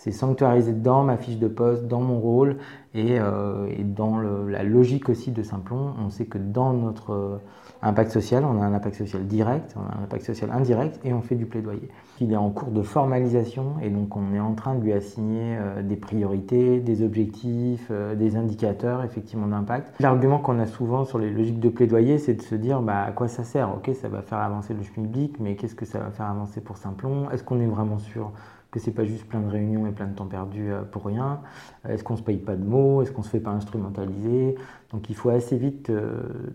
c'est 0.06 0.12
sanctuarisé 0.12 0.74
dans 0.74 1.04
ma 1.04 1.18
fiche 1.18 1.38
de 1.38 1.48
poste, 1.48 1.88
dans 1.88 2.02
mon 2.02 2.20
rôle 2.20 2.58
et, 2.94 3.20
euh, 3.20 3.68
dans 3.84 4.20
la 4.20 4.64
logique 4.64 5.10
aussi 5.10 5.32
de 5.32 5.42
Simplon. 5.42 5.94
On 5.98 6.10
sait 6.10 6.26
que 6.26 6.38
dans 6.38 6.74
notre 6.74 7.14
euh, 7.14 7.38
impact 7.82 8.12
social, 8.12 8.46
on 8.46 8.62
a 8.62 8.66
un 8.66 8.74
impact 8.74 8.98
social 8.98 9.26
direct, 9.26 9.76
on 9.76 9.82
a 9.82 9.98
un 9.98 10.04
impact 10.04 10.26
social 10.26 10.52
indirect 10.52 11.00
et 11.04 11.14
on 11.14 11.22
fait 11.22 11.36
du 11.36 11.46
plaidoyer. 11.46 11.90
Il 12.22 12.32
est 12.32 12.38
en 12.38 12.50
cours 12.50 12.72
de 12.72 12.82
formalisation 12.82 13.74
et 13.82 13.90
donc 13.90 14.16
on 14.16 14.34
est 14.34 14.40
en 14.40 14.54
train 14.54 14.76
de 14.76 14.82
lui 14.82 14.94
assigner 14.94 15.58
euh, 15.60 15.82
des 15.82 15.98
priorités, 15.98 16.80
des 16.80 17.04
objectifs, 17.04 17.88
euh, 17.92 18.16
des 18.16 18.38
indicateurs 18.38 19.04
effectivement 19.04 19.48
d'impact. 19.48 20.00
L'argument 20.00 20.40
qu'on 20.40 20.58
a 20.60 20.66
souvent 20.66 21.04
sur 21.04 21.20
les 21.20 21.30
logiques 21.30 21.60
de 21.60 21.68
plaidoyer, 21.68 22.18
c'est 22.18 22.36
de 22.36 22.42
se 22.42 22.56
dire 22.56 22.82
bah, 22.82 23.04
à 23.04 23.12
quoi 23.12 23.28
ça 23.28 23.44
sert? 23.44 23.70
Ok, 23.76 23.92
ça 23.94 24.08
va 24.08 24.22
faire 24.22 24.38
avancer 24.38 24.74
le 24.74 24.80
public, 24.80 25.36
mais 25.42 25.56
qu'est-ce 25.56 25.76
que 25.76 25.86
ça 25.86 26.00
va 26.00 26.10
faire 26.10 26.28
avancer 26.28 26.62
pour 26.62 26.78
Simplon? 26.78 27.30
Est-ce 27.32 27.44
qu'on 27.44 27.60
est 27.60 27.68
vraiment 27.68 28.00
sûr 28.00 28.32
que 28.72 28.80
c'est 28.80 28.92
pas 28.92 29.04
juste 29.04 29.28
plein 29.28 29.42
de 29.42 29.50
réunions 29.50 29.86
et 29.86 29.92
plein 29.92 30.08
de 30.08 30.16
temps 30.16 30.26
perdu 30.26 30.72
euh, 30.72 30.84
pour 30.84 31.04
rien? 31.04 31.42
Est-ce 31.86 32.06
qu'on 32.06 32.16
se 32.16 32.24
paye 32.24 32.38
pas 32.38 32.56
de 32.56 32.64
mots? 32.64 33.02
Est-ce 33.02 33.12
qu'on 33.12 33.24
se 33.24 33.30
fait 33.30 33.42
pas 33.42 33.52
instrumentaliser? 33.52 34.56
Donc 34.94 35.10
il 35.10 35.16
faut 35.16 35.32
assez 35.32 35.58
vite 35.58 35.92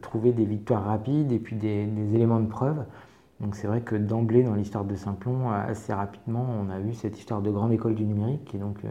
trouver 0.01 0.33
des 0.33 0.47
victoires 0.47 0.85
rapides 0.85 1.33
et 1.33 1.39
puis 1.39 1.57
des, 1.57 1.85
des 1.85 2.15
éléments 2.15 2.41
de 2.41 2.47
preuve. 2.47 2.79
Donc 3.41 3.57
c'est 3.57 3.67
vrai 3.67 3.81
que 3.81 3.97
d'emblée 3.97 4.43
dans 4.43 4.55
l'histoire 4.55 4.85
de 4.85 4.95
Simplon, 4.95 5.51
assez 5.51 5.95
rapidement, 5.95 6.47
on 6.61 6.71
a 6.71 6.79
eu 6.79 6.93
cette 6.93 7.19
histoire 7.19 7.41
de 7.41 7.51
grande 7.51 7.73
école 7.73 7.95
du 7.95 8.05
numérique, 8.05 8.45
qui 8.45 8.57
est 8.57 8.61
donc 8.61 8.85
euh, 8.85 8.89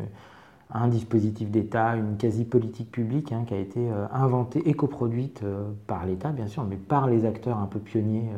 un 0.72 0.88
dispositif 0.88 1.51
d'État, 1.51 1.96
une 1.96 2.18
quasi-politique 2.18 2.91
publique 2.91 3.32
hein, 3.32 3.44
qui 3.46 3.53
a 3.53 3.60
été 3.60 3.91
euh, 3.91 4.08
inventée 4.12 4.68
et 4.68 4.74
coproduite 4.74 5.41
euh, 5.44 5.70
par 5.86 6.06
l'État, 6.08 6.32
bien 6.32 6.48
sûr, 6.48 6.63
mais 6.63 6.77
par 6.77 7.08
les 7.08 7.25
acteurs 7.25 7.60
un 7.60 7.68
peu 7.68 7.79
pionniers 7.79 8.29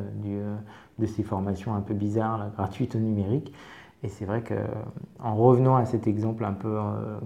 de 0.98 1.06
ces 1.06 1.22
formations 1.22 1.74
un 1.74 1.80
peu 1.80 1.94
bizarres, 1.94 2.50
gratuites 2.56 2.94
au 2.94 2.98
numérique. 2.98 3.52
Et 4.04 4.08
c'est 4.08 4.24
vrai 4.24 4.42
qu'en 4.42 5.34
revenant 5.34 5.76
à 5.76 5.86
cet 5.86 6.06
exemple 6.06 6.44
un 6.44 6.52
peu 6.52 6.76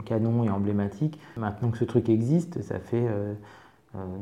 canon 0.05 0.45
et 0.45 0.50
emblématique, 0.50 1.19
maintenant 1.37 1.71
que 1.71 1.78
ce 1.78 1.85
truc 1.85 2.11
existe, 2.11 2.61
ça 2.61 2.78
fait 2.78 3.09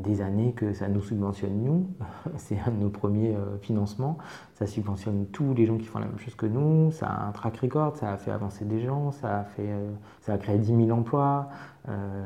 des 0.03 0.21
années 0.21 0.53
que 0.53 0.73
ça 0.73 0.87
nous 0.87 1.01
subventionne 1.01 1.63
nous, 1.63 1.87
c'est 2.37 2.59
un 2.59 2.71
de 2.71 2.77
nos 2.77 2.89
premiers 2.89 3.35
euh, 3.35 3.57
financements, 3.59 4.17
ça 4.53 4.65
subventionne 4.65 5.27
tous 5.27 5.53
les 5.53 5.65
gens 5.65 5.77
qui 5.77 5.85
font 5.85 5.99
la 5.99 6.05
même 6.05 6.19
chose 6.19 6.35
que 6.35 6.45
nous, 6.45 6.91
ça 6.91 7.07
a 7.07 7.27
un 7.27 7.31
track 7.31 7.57
record, 7.57 7.95
ça 7.95 8.11
a 8.11 8.17
fait 8.17 8.31
avancer 8.31 8.65
des 8.65 8.81
gens, 8.81 9.11
ça 9.11 9.39
a, 9.39 9.43
fait, 9.43 9.67
euh, 9.67 9.91
ça 10.21 10.33
a 10.33 10.37
créé 10.37 10.57
10 10.57 10.85
000 10.85 10.89
emplois, 10.91 11.49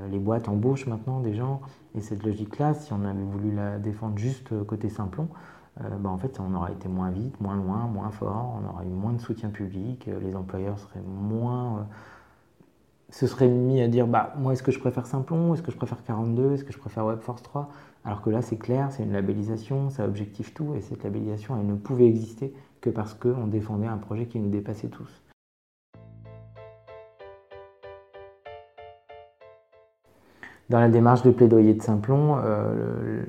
les 0.09 0.19
boîtes 0.19 0.47
embauchent 0.47 0.87
maintenant 0.87 1.19
des 1.19 1.33
gens, 1.33 1.59
et 1.93 1.99
cette 1.99 2.23
logique-là, 2.23 2.73
si 2.73 2.93
on 2.93 3.03
avait 3.03 3.23
voulu 3.23 3.53
la 3.53 3.77
défendre 3.77 4.17
juste 4.17 4.53
côté 4.65 4.87
Simplon, 4.87 5.27
bah 5.77 6.09
en 6.09 6.17
fait 6.17 6.39
on 6.39 6.55
aurait 6.55 6.71
été 6.71 6.87
moins 6.87 7.09
vite, 7.09 7.41
moins 7.41 7.57
loin, 7.57 7.87
moins 7.87 8.09
fort, 8.09 8.57
on 8.61 8.73
aurait 8.73 8.85
eu 8.85 8.93
moins 8.93 9.11
de 9.11 9.19
soutien 9.19 9.49
public, 9.49 10.09
les 10.21 10.33
employeurs 10.37 10.79
seraient 10.79 11.03
moins 11.05 11.87
se 13.09 13.27
serait 13.27 13.47
mis 13.47 13.81
à 13.81 13.87
dire 13.87 14.07
bah, 14.07 14.33
moi, 14.37 14.53
est-ce 14.53 14.63
que 14.63 14.71
je 14.71 14.79
préfère 14.79 15.05
Simplon? 15.05 15.53
Est-ce 15.53 15.61
que 15.61 15.71
je 15.71 15.77
préfère 15.77 16.03
42 16.03 16.53
Est-ce 16.53 16.63
que 16.63 16.73
je 16.73 16.77
préfère 16.77 17.05
WebForce 17.05 17.41
3 17.41 17.69
Alors 18.05 18.21
que 18.21 18.29
là, 18.29 18.41
c'est 18.41 18.57
clair, 18.57 18.91
c'est 18.91 19.03
une 19.03 19.13
labellisation, 19.13 19.89
ça 19.89 20.05
objective 20.05 20.53
tout, 20.53 20.75
et 20.75 20.81
cette 20.81 21.03
labellisation, 21.03 21.57
elle 21.59 21.67
ne 21.67 21.75
pouvait 21.75 22.05
exister 22.05 22.53
que 22.81 22.89
parce 22.89 23.13
qu'on 23.13 23.47
défendait 23.47 23.87
un 23.87 23.97
projet 23.97 24.25
qui 24.25 24.39
nous 24.39 24.49
dépassait 24.49 24.87
tous. 24.87 25.23
Dans 30.69 30.79
la 30.79 30.89
démarche 30.89 31.23
de 31.23 31.31
plaidoyer 31.31 31.73
de 31.73 31.81
Simplon, 31.81 32.37
euh, 32.43 33.23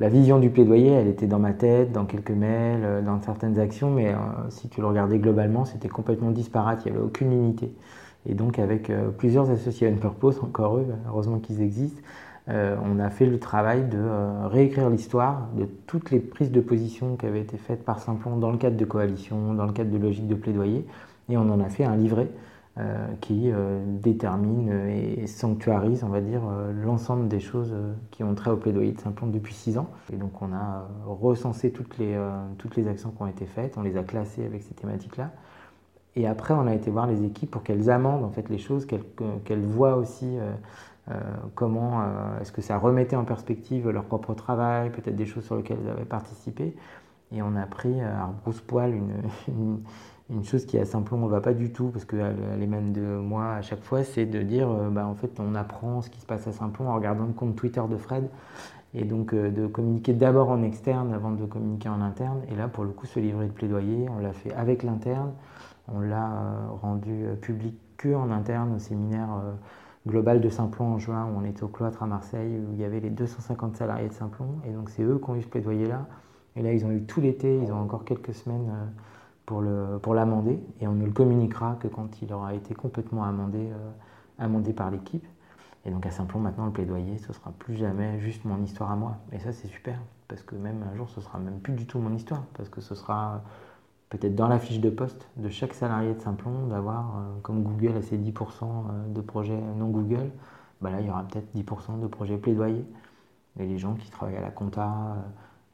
la 0.00 0.10
vision 0.10 0.38
du 0.38 0.50
plaidoyer, 0.50 0.90
elle 0.90 1.08
était 1.08 1.26
dans 1.26 1.38
ma 1.38 1.54
tête, 1.54 1.92
dans 1.92 2.04
quelques 2.04 2.30
mails, 2.30 2.82
euh, 2.84 3.00
dans 3.00 3.20
certaines 3.22 3.58
actions, 3.58 3.90
mais 3.90 4.12
euh, 4.12 4.16
si 4.50 4.68
tu 4.68 4.82
le 4.82 4.86
regardais 4.86 5.18
globalement, 5.18 5.64
c'était 5.64 5.88
complètement 5.88 6.30
disparate, 6.30 6.82
il 6.84 6.92
n'y 6.92 6.98
avait 6.98 7.06
aucune 7.06 7.32
unité. 7.32 7.72
Et 8.28 8.34
donc 8.34 8.58
avec 8.58 8.90
euh, 8.90 9.08
plusieurs 9.10 9.50
associés 9.50 9.90
Purpose, 9.90 10.38
encore 10.42 10.76
eux, 10.76 10.86
heureusement 11.08 11.38
qu'ils 11.38 11.62
existent, 11.62 12.02
euh, 12.48 12.76
on 12.84 12.98
a 12.98 13.10
fait 13.10 13.26
le 13.26 13.38
travail 13.38 13.88
de 13.88 13.98
euh, 13.98 14.46
réécrire 14.46 14.88
l'histoire 14.88 15.48
de 15.56 15.66
toutes 15.86 16.10
les 16.10 16.20
prises 16.20 16.52
de 16.52 16.60
position 16.60 17.16
qui 17.16 17.26
avaient 17.26 17.40
été 17.40 17.56
faites 17.56 17.84
par 17.84 17.98
Simplon 18.00 18.36
dans 18.36 18.50
le 18.50 18.58
cadre 18.58 18.76
de 18.76 18.84
coalition, 18.84 19.54
dans 19.54 19.66
le 19.66 19.72
cadre 19.72 19.90
de 19.90 19.98
logique 19.98 20.28
de 20.28 20.34
plaidoyer, 20.34 20.86
et 21.30 21.36
on 21.36 21.48
en 21.50 21.60
a 21.60 21.68
fait 21.68 21.84
un 21.84 21.96
livret 21.96 22.28
qui 23.20 23.50
détermine 24.00 24.70
et 24.88 25.26
sanctuarise, 25.26 26.04
on 26.04 26.10
va 26.10 26.20
dire, 26.20 26.42
l'ensemble 26.84 27.26
des 27.26 27.40
choses 27.40 27.74
qui 28.12 28.22
ont 28.22 28.36
trait 28.36 28.52
au 28.52 28.56
plaidoyer 28.56 28.92
de 28.92 29.00
Simplon 29.00 29.26
depuis 29.26 29.52
six 29.52 29.78
ans. 29.78 29.88
Et 30.12 30.16
donc 30.16 30.40
on 30.40 30.52
a 30.52 30.88
recensé 31.04 31.72
toutes 31.72 31.98
les, 31.98 32.16
toutes 32.56 32.76
les 32.76 32.86
actions 32.86 33.10
qui 33.10 33.20
ont 33.20 33.26
été 33.26 33.46
faites, 33.46 33.76
on 33.78 33.82
les 33.82 33.96
a 33.96 34.04
classées 34.04 34.46
avec 34.46 34.62
ces 34.62 34.74
thématiques-là. 34.74 35.32
Et 36.18 36.26
après, 36.26 36.52
on 36.52 36.66
a 36.66 36.74
été 36.74 36.90
voir 36.90 37.06
les 37.06 37.24
équipes 37.24 37.52
pour 37.52 37.62
qu'elles 37.62 37.90
amendent 37.90 38.24
en 38.24 38.30
fait 38.30 38.48
les 38.48 38.58
choses, 38.58 38.86
qu'elles 38.86 39.64
voient 39.64 39.94
aussi 39.94 40.26
euh, 40.26 40.50
euh, 41.12 41.14
comment 41.54 42.00
euh, 42.00 42.40
est-ce 42.40 42.50
que 42.50 42.60
ça 42.60 42.76
remettait 42.76 43.14
en 43.14 43.24
perspective 43.24 43.88
leur 43.88 44.02
propre 44.02 44.34
travail, 44.34 44.90
peut-être 44.90 45.14
des 45.14 45.26
choses 45.26 45.44
sur 45.44 45.54
lesquelles 45.54 45.78
elles 45.84 45.92
avaient 45.92 46.04
participé. 46.04 46.74
Et 47.30 47.40
on 47.40 47.54
a 47.54 47.66
pris 47.66 48.00
à 48.00 48.30
brousse 48.42 48.60
poil 48.60 48.94
une, 49.48 50.44
chose 50.44 50.66
qui 50.66 50.76
à 50.76 50.84
Simplon 50.84 51.18
ne 51.18 51.28
va 51.28 51.40
pas 51.40 51.54
du 51.54 51.70
tout, 51.70 51.90
parce 51.90 52.04
qu'elle 52.04 52.34
elle 52.52 52.62
émane 52.64 52.92
de 52.92 53.18
moi 53.18 53.52
à 53.52 53.62
chaque 53.62 53.84
fois, 53.84 54.02
c'est 54.02 54.26
de 54.26 54.42
dire 54.42 54.68
bah, 54.90 55.06
en 55.06 55.14
fait 55.14 55.38
on 55.38 55.54
apprend 55.54 56.02
ce 56.02 56.10
qui 56.10 56.20
se 56.20 56.26
passe 56.26 56.48
à 56.48 56.52
Simplon 56.52 56.90
en 56.90 56.96
regardant 56.96 57.26
le 57.26 57.32
compte 57.32 57.54
Twitter 57.54 57.82
de 57.88 57.96
Fred. 57.96 58.28
Et 58.92 59.04
donc 59.04 59.34
de 59.34 59.66
communiquer 59.68 60.14
d'abord 60.14 60.48
en 60.48 60.62
externe 60.62 61.12
avant 61.12 61.30
de 61.30 61.44
communiquer 61.44 61.90
en 61.90 62.00
interne. 62.00 62.40
Et 62.50 62.56
là, 62.56 62.66
pour 62.66 62.84
le 62.84 62.90
coup, 62.90 63.06
ce 63.06 63.20
livret 63.20 63.46
de 63.46 63.52
plaidoyer, 63.52 64.08
on 64.08 64.18
l'a 64.20 64.32
fait 64.32 64.52
avec 64.54 64.82
l'interne. 64.82 65.30
On 65.92 66.00
l'a 66.00 66.26
euh, 66.26 66.68
rendu 66.82 67.24
euh, 67.24 67.34
public 67.34 67.74
que 67.96 68.14
en 68.14 68.30
interne 68.30 68.74
au 68.74 68.78
séminaire 68.78 69.28
euh, 69.42 69.52
global 70.06 70.40
de 70.40 70.48
Simplon 70.48 70.94
en 70.94 70.98
juin, 70.98 71.26
où 71.26 71.38
on 71.38 71.44
était 71.44 71.62
au 71.62 71.68
cloître 71.68 72.02
à 72.02 72.06
Marseille, 72.06 72.58
où 72.58 72.72
il 72.72 72.78
y 72.78 72.84
avait 72.84 73.00
les 73.00 73.10
250 73.10 73.76
salariés 73.76 74.08
de 74.08 74.12
Simplon. 74.12 74.58
Et 74.66 74.70
donc 74.70 74.90
c'est 74.90 75.02
eux 75.02 75.18
qui 75.18 75.30
ont 75.30 75.36
eu 75.36 75.42
ce 75.42 75.48
plaidoyer-là. 75.48 76.06
Et 76.56 76.62
là, 76.62 76.72
ils 76.72 76.84
ont 76.84 76.90
eu 76.90 77.02
tout 77.02 77.20
l'été, 77.20 77.58
ils 77.62 77.72
ont 77.72 77.80
encore 77.80 78.04
quelques 78.04 78.34
semaines 78.34 78.70
pour, 79.46 79.62
l'amender. 79.62 80.60
Et 80.80 80.88
on 80.88 80.92
ne 80.92 81.04
le 81.04 81.12
communiquera 81.12 81.76
que 81.78 81.86
quand 81.86 82.20
il 82.20 82.32
aura 82.32 82.54
été 82.54 82.74
complètement 82.74 83.22
amendé, 83.22 83.68
amendé 84.38 84.72
par 84.72 84.90
l'équipe. 84.90 85.24
Et 85.84 85.90
donc 85.90 86.04
à 86.04 86.10
Simplon, 86.10 86.40
maintenant, 86.40 86.66
le 86.66 86.72
plaidoyer, 86.72 87.18
ce 87.18 87.32
sera 87.32 87.52
plus 87.52 87.76
jamais 87.76 88.18
juste 88.18 88.44
mon 88.44 88.60
histoire 88.62 88.90
à 88.90 88.96
moi. 88.96 89.18
Et 89.30 89.38
ça, 89.38 89.52
c'est 89.52 89.68
super, 89.68 90.00
parce 90.26 90.42
que 90.42 90.56
même 90.56 90.84
un 90.92 90.96
jour, 90.96 91.08
ce 91.10 91.20
sera 91.20 91.38
même 91.38 91.60
plus 91.60 91.74
du 91.74 91.86
tout 91.86 92.00
mon 92.00 92.12
histoire, 92.12 92.42
parce 92.54 92.68
que 92.68 92.80
ce 92.80 92.96
sera 92.96 93.42
peut-être 94.10 94.34
dans 94.34 94.48
la 94.48 94.58
fiche 94.58 94.80
de 94.80 94.90
poste 94.90 95.28
de 95.36 95.48
chaque 95.48 95.74
salarié 95.74 96.14
de 96.14 96.20
Simplon, 96.20 96.66
d'avoir, 96.66 97.16
euh, 97.16 97.40
comme 97.42 97.62
Google 97.62 97.96
a 97.96 98.02
ses 98.02 98.16
10% 98.16 98.64
euh, 98.64 99.08
de 99.08 99.20
projets 99.20 99.60
non 99.76 99.88
Google, 99.88 100.30
bah 100.80 100.90
là, 100.90 101.00
il 101.00 101.06
y 101.06 101.10
aura 101.10 101.24
peut-être 101.24 101.48
10% 101.54 102.00
de 102.00 102.06
projets 102.06 102.36
plaidoyers. 102.36 102.84
Et 103.58 103.66
les 103.66 103.78
gens 103.78 103.94
qui 103.94 104.10
travaillent 104.10 104.36
à 104.36 104.40
la 104.40 104.50
compta 104.50 104.86
euh, 104.86 105.20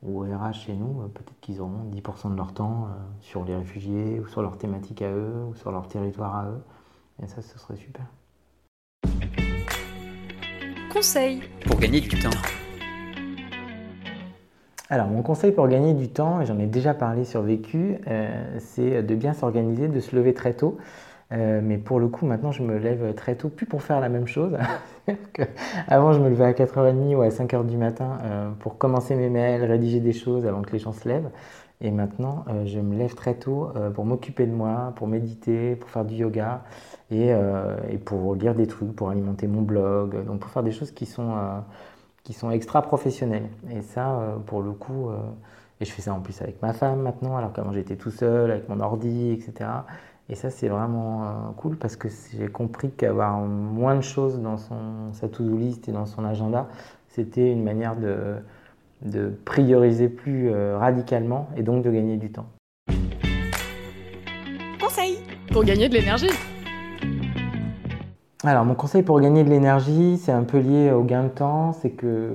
ou 0.02 0.20
au 0.20 0.24
RH 0.24 0.54
chez 0.66 0.74
nous, 0.74 1.08
peut-être 1.08 1.40
qu'ils 1.40 1.60
auront 1.60 1.90
10% 1.92 2.30
de 2.32 2.36
leur 2.36 2.52
temps 2.52 2.88
sur 3.20 3.44
les 3.44 3.56
réfugiés 3.56 4.20
ou 4.20 4.26
sur 4.26 4.42
leur 4.42 4.58
thématique 4.58 5.00
à 5.00 5.10
eux 5.10 5.44
ou 5.48 5.54
sur 5.54 5.72
leur 5.72 5.88
territoire 5.88 6.36
à 6.36 6.46
eux. 6.48 6.62
Et 7.22 7.26
ça, 7.26 7.40
ce 7.40 7.58
serait 7.58 7.76
super. 7.76 8.04
Conseil 10.92 11.42
pour 11.66 11.78
gagner 11.78 12.00
du 12.00 12.08
temps. 12.08 12.63
Alors, 14.90 15.06
mon 15.06 15.22
conseil 15.22 15.50
pour 15.52 15.66
gagner 15.68 15.94
du 15.94 16.08
temps, 16.08 16.42
et 16.42 16.46
j'en 16.46 16.58
ai 16.58 16.66
déjà 16.66 16.92
parlé 16.92 17.24
sur 17.24 17.40
Vécu, 17.40 17.96
euh, 18.06 18.58
c'est 18.58 19.02
de 19.02 19.14
bien 19.14 19.32
s'organiser, 19.32 19.88
de 19.88 19.98
se 19.98 20.14
lever 20.14 20.34
très 20.34 20.52
tôt. 20.52 20.76
Euh, 21.32 21.60
mais 21.62 21.78
pour 21.78 21.98
le 21.98 22.08
coup, 22.08 22.26
maintenant, 22.26 22.52
je 22.52 22.62
me 22.62 22.76
lève 22.76 23.14
très 23.14 23.34
tôt, 23.34 23.48
plus 23.48 23.64
pour 23.64 23.82
faire 23.82 23.98
la 23.98 24.10
même 24.10 24.26
chose. 24.26 24.58
Avant, 25.88 26.12
je 26.12 26.20
me 26.20 26.28
levais 26.28 26.44
à 26.44 26.52
4h30 26.52 27.14
ou 27.14 27.22
à 27.22 27.28
5h 27.28 27.64
du 27.64 27.78
matin 27.78 28.18
euh, 28.24 28.50
pour 28.60 28.76
commencer 28.76 29.14
mes 29.14 29.30
mails, 29.30 29.64
rédiger 29.64 30.00
des 30.00 30.12
choses 30.12 30.46
avant 30.46 30.60
que 30.60 30.72
les 30.72 30.78
gens 30.78 30.92
se 30.92 31.08
lèvent. 31.08 31.30
Et 31.80 31.90
maintenant, 31.90 32.44
je 32.66 32.78
me 32.78 32.96
lève 32.96 33.14
très 33.14 33.34
tôt 33.34 33.70
pour 33.94 34.04
m'occuper 34.06 34.46
de 34.46 34.52
moi, 34.52 34.92
pour 34.96 35.08
méditer, 35.08 35.76
pour 35.76 35.90
faire 35.90 36.04
du 36.04 36.14
yoga 36.14 36.62
et, 37.10 37.30
et, 37.90 37.98
pour 37.98 38.36
lire 38.36 38.54
des 38.54 38.66
trucs, 38.66 38.94
pour 38.94 39.10
alimenter 39.10 39.48
mon 39.48 39.60
blog, 39.60 40.24
donc 40.24 40.38
pour 40.38 40.50
faire 40.50 40.62
des 40.62 40.70
choses 40.70 40.92
qui 40.92 41.04
sont 41.04 41.34
qui 42.24 42.32
sont 42.32 42.50
extra 42.50 42.82
professionnels. 42.82 43.48
Et 43.70 43.82
ça, 43.82 44.18
euh, 44.18 44.36
pour 44.36 44.62
le 44.62 44.72
coup, 44.72 45.10
euh, 45.10 45.18
et 45.80 45.84
je 45.84 45.92
fais 45.92 46.02
ça 46.02 46.14
en 46.14 46.20
plus 46.20 46.40
avec 46.40 46.60
ma 46.62 46.72
femme 46.72 47.02
maintenant, 47.02 47.36
alors 47.36 47.52
qu'avant 47.52 47.72
j'étais 47.72 47.96
tout 47.96 48.10
seul 48.10 48.50
avec 48.50 48.68
mon 48.68 48.80
ordi, 48.80 49.30
etc. 49.30 49.70
Et 50.30 50.34
ça, 50.34 50.48
c'est 50.48 50.68
vraiment 50.68 51.24
euh, 51.24 51.26
cool 51.58 51.76
parce 51.76 51.96
que 51.96 52.08
j'ai 52.32 52.48
compris 52.48 52.90
qu'avoir 52.90 53.38
moins 53.38 53.94
de 53.94 54.00
choses 54.00 54.40
dans 54.40 54.56
son, 54.56 55.12
sa 55.12 55.28
to-do 55.28 55.56
list 55.56 55.86
et 55.88 55.92
dans 55.92 56.06
son 56.06 56.24
agenda, 56.24 56.66
c'était 57.08 57.52
une 57.52 57.62
manière 57.62 57.94
de, 57.94 58.36
de 59.02 59.30
prioriser 59.44 60.08
plus 60.08 60.50
radicalement 60.74 61.48
et 61.56 61.62
donc 61.62 61.84
de 61.84 61.90
gagner 61.90 62.16
du 62.16 62.32
temps. 62.32 62.46
Conseil 64.80 65.18
pour 65.52 65.62
gagner 65.62 65.88
de 65.88 65.94
l'énergie. 65.94 66.53
Alors, 68.46 68.66
mon 68.66 68.74
conseil 68.74 69.02
pour 69.02 69.18
gagner 69.20 69.42
de 69.42 69.48
l'énergie, 69.48 70.18
c'est 70.18 70.32
un 70.32 70.42
peu 70.42 70.58
lié 70.58 70.90
au 70.92 71.02
gain 71.02 71.24
de 71.24 71.28
temps. 71.28 71.72
C'est 71.72 71.92
que 71.92 72.30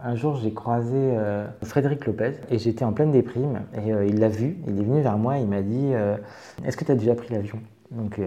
un 0.00 0.14
jour, 0.14 0.36
j'ai 0.36 0.54
croisé 0.54 0.94
euh, 0.96 1.48
Frédéric 1.64 2.06
Lopez 2.06 2.34
et 2.50 2.58
j'étais 2.58 2.84
en 2.84 2.92
pleine 2.92 3.10
déprime. 3.10 3.62
Et 3.84 3.92
euh, 3.92 4.06
il 4.06 4.20
l'a 4.20 4.28
vu, 4.28 4.58
il 4.68 4.78
est 4.78 4.84
venu 4.84 5.00
vers 5.00 5.18
moi, 5.18 5.38
il 5.38 5.48
m'a 5.48 5.62
dit 5.62 5.90
euh, 5.92 6.16
Est-ce 6.64 6.76
que 6.76 6.84
tu 6.84 6.92
as 6.92 6.94
déjà 6.94 7.16
pris 7.16 7.34
l'avion? 7.34 7.58
Donc, 7.90 8.20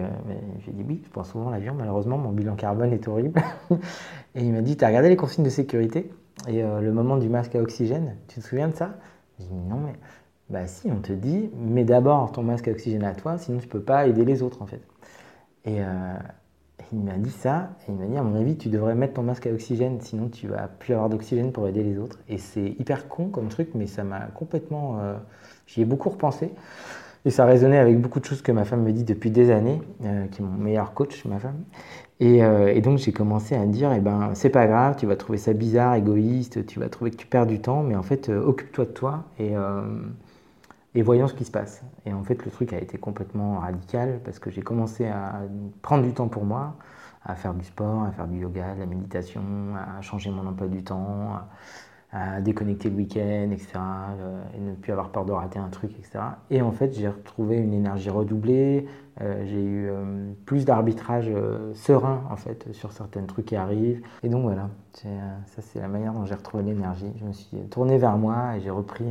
j'ai 0.64 0.72
dit 0.72 0.84
Oui, 0.86 1.00
je 1.02 1.10
prends 1.10 1.24
souvent 1.24 1.48
l'avion. 1.48 1.74
Malheureusement, 1.74 2.18
mon 2.18 2.30
bilan 2.30 2.56
carbone 2.56 2.92
est 2.92 3.08
horrible. 3.08 3.40
et 4.34 4.44
il 4.44 4.52
m'a 4.52 4.60
dit 4.60 4.76
Tu 4.76 4.84
as 4.84 4.88
regardé 4.88 5.08
les 5.08 5.16
consignes 5.16 5.44
de 5.44 5.50
sécurité? 5.50 6.10
Et 6.46 6.62
le 6.62 6.92
moment 6.92 7.16
du 7.16 7.30
masque 7.30 7.54
à 7.54 7.60
oxygène 7.60 8.16
Tu 8.28 8.40
te 8.40 8.46
souviens 8.46 8.68
de 8.68 8.74
ça? 8.74 8.96
J'ai 9.38 9.46
dit 9.46 9.68
Non, 9.68 9.78
mais 9.82 9.94
Bah 10.50 10.66
si, 10.66 10.90
on 10.90 11.00
te 11.00 11.12
dit, 11.12 11.50
mets 11.56 11.84
d'abord 11.84 12.32
ton 12.32 12.42
masque 12.42 12.68
à 12.68 12.72
oxygène 12.72 13.04
à 13.04 13.14
toi, 13.14 13.38
sinon 13.38 13.60
tu 13.60 13.68
peux 13.68 13.80
pas 13.80 14.06
aider 14.06 14.26
les 14.26 14.42
autres 14.42 14.60
en 14.60 14.66
fait. 14.66 14.82
Et, 15.64 15.80
il 16.92 17.00
m'a 17.00 17.18
dit 17.18 17.30
ça, 17.30 17.70
et 17.86 17.92
il 17.92 17.94
m'a 17.94 18.06
dit, 18.06 18.16
à 18.16 18.22
mon 18.22 18.38
avis, 18.38 18.56
tu 18.56 18.68
devrais 18.68 18.94
mettre 18.94 19.14
ton 19.14 19.22
masque 19.22 19.46
à 19.46 19.50
oxygène, 19.50 20.00
sinon 20.00 20.28
tu 20.28 20.48
vas 20.48 20.68
plus 20.68 20.94
avoir 20.94 21.08
d'oxygène 21.08 21.52
pour 21.52 21.68
aider 21.68 21.82
les 21.82 21.98
autres. 21.98 22.18
Et 22.28 22.38
c'est 22.38 22.74
hyper 22.78 23.08
con 23.08 23.28
comme 23.28 23.48
truc, 23.48 23.70
mais 23.74 23.86
ça 23.86 24.04
m'a 24.04 24.20
complètement... 24.34 24.98
Euh, 25.00 25.14
j'y 25.66 25.82
ai 25.82 25.84
beaucoup 25.84 26.08
repensé. 26.08 26.50
Et 27.24 27.30
ça 27.30 27.44
résonnait 27.44 27.78
avec 27.78 28.00
beaucoup 28.00 28.18
de 28.18 28.24
choses 28.24 28.42
que 28.42 28.50
ma 28.50 28.64
femme 28.64 28.82
me 28.82 28.92
dit 28.92 29.04
depuis 29.04 29.30
des 29.30 29.50
années, 29.50 29.80
euh, 30.04 30.26
qui 30.26 30.40
est 30.40 30.44
mon 30.44 30.56
meilleur 30.56 30.94
coach, 30.94 31.24
ma 31.26 31.38
femme. 31.38 31.62
Et, 32.18 32.42
euh, 32.42 32.72
et 32.74 32.80
donc 32.80 32.98
j'ai 32.98 33.12
commencé 33.12 33.54
à 33.54 33.66
dire, 33.66 33.92
eh 33.92 34.00
ben, 34.00 34.30
c'est 34.34 34.50
pas 34.50 34.66
grave, 34.66 34.96
tu 34.98 35.06
vas 35.06 35.16
trouver 35.16 35.38
ça 35.38 35.52
bizarre, 35.52 35.94
égoïste, 35.94 36.66
tu 36.66 36.80
vas 36.80 36.88
trouver 36.88 37.10
que 37.10 37.16
tu 37.16 37.26
perds 37.26 37.46
du 37.46 37.60
temps, 37.60 37.82
mais 37.82 37.94
en 37.94 38.02
fait, 38.02 38.28
occupe-toi 38.28 38.84
de 38.84 38.90
toi 38.90 39.24
et, 39.38 39.54
et 40.94 41.02
voyons 41.02 41.28
ce 41.28 41.34
qui 41.34 41.44
se 41.44 41.50
passe. 41.50 41.82
Et 42.06 42.12
en 42.12 42.22
fait, 42.22 42.44
le 42.44 42.50
truc 42.50 42.72
a 42.72 42.78
été 42.78 42.98
complètement 42.98 43.58
radical 43.58 44.20
parce 44.24 44.38
que 44.38 44.50
j'ai 44.50 44.62
commencé 44.62 45.06
à 45.06 45.42
prendre 45.82 46.04
du 46.04 46.12
temps 46.12 46.28
pour 46.28 46.44
moi, 46.44 46.76
à 47.24 47.34
faire 47.34 47.54
du 47.54 47.64
sport, 47.64 48.04
à 48.04 48.10
faire 48.12 48.26
du 48.26 48.38
yoga, 48.38 48.74
de 48.74 48.80
la 48.80 48.86
méditation, 48.86 49.42
à 49.76 50.00
changer 50.00 50.30
mon 50.30 50.46
emploi 50.46 50.68
du 50.68 50.82
temps, 50.82 51.38
à 52.12 52.40
déconnecter 52.40 52.90
le 52.90 52.96
week-end, 52.96 53.50
etc. 53.52 53.68
Euh, 53.78 54.42
et 54.56 54.60
ne 54.60 54.74
plus 54.74 54.90
avoir 54.92 55.10
peur 55.10 55.24
de 55.24 55.32
rater 55.32 55.58
un 55.58 55.68
truc, 55.68 55.92
etc. 55.92 56.18
Et 56.50 56.60
en 56.60 56.72
fait, 56.72 56.92
j'ai 56.92 57.08
retrouvé 57.08 57.56
une 57.56 57.72
énergie 57.72 58.10
redoublée, 58.10 58.86
euh, 59.20 59.44
j'ai 59.46 59.62
eu 59.62 59.88
euh, 59.88 60.32
plus 60.44 60.64
d'arbitrage 60.64 61.30
serein, 61.74 62.24
en 62.30 62.36
fait, 62.36 62.72
sur 62.72 62.92
certains 62.92 63.22
trucs 63.22 63.46
qui 63.46 63.56
arrivent. 63.56 64.02
Et 64.24 64.28
donc 64.28 64.42
voilà, 64.42 64.70
ça 64.92 65.62
c'est 65.62 65.80
la 65.80 65.88
manière 65.88 66.12
dont 66.12 66.24
j'ai 66.24 66.34
retrouvé 66.34 66.64
l'énergie. 66.64 67.12
Je 67.20 67.24
me 67.24 67.32
suis 67.32 67.58
tourné 67.70 67.96
vers 67.98 68.18
moi 68.18 68.56
et 68.56 68.60
j'ai 68.60 68.70
repris 68.70 69.06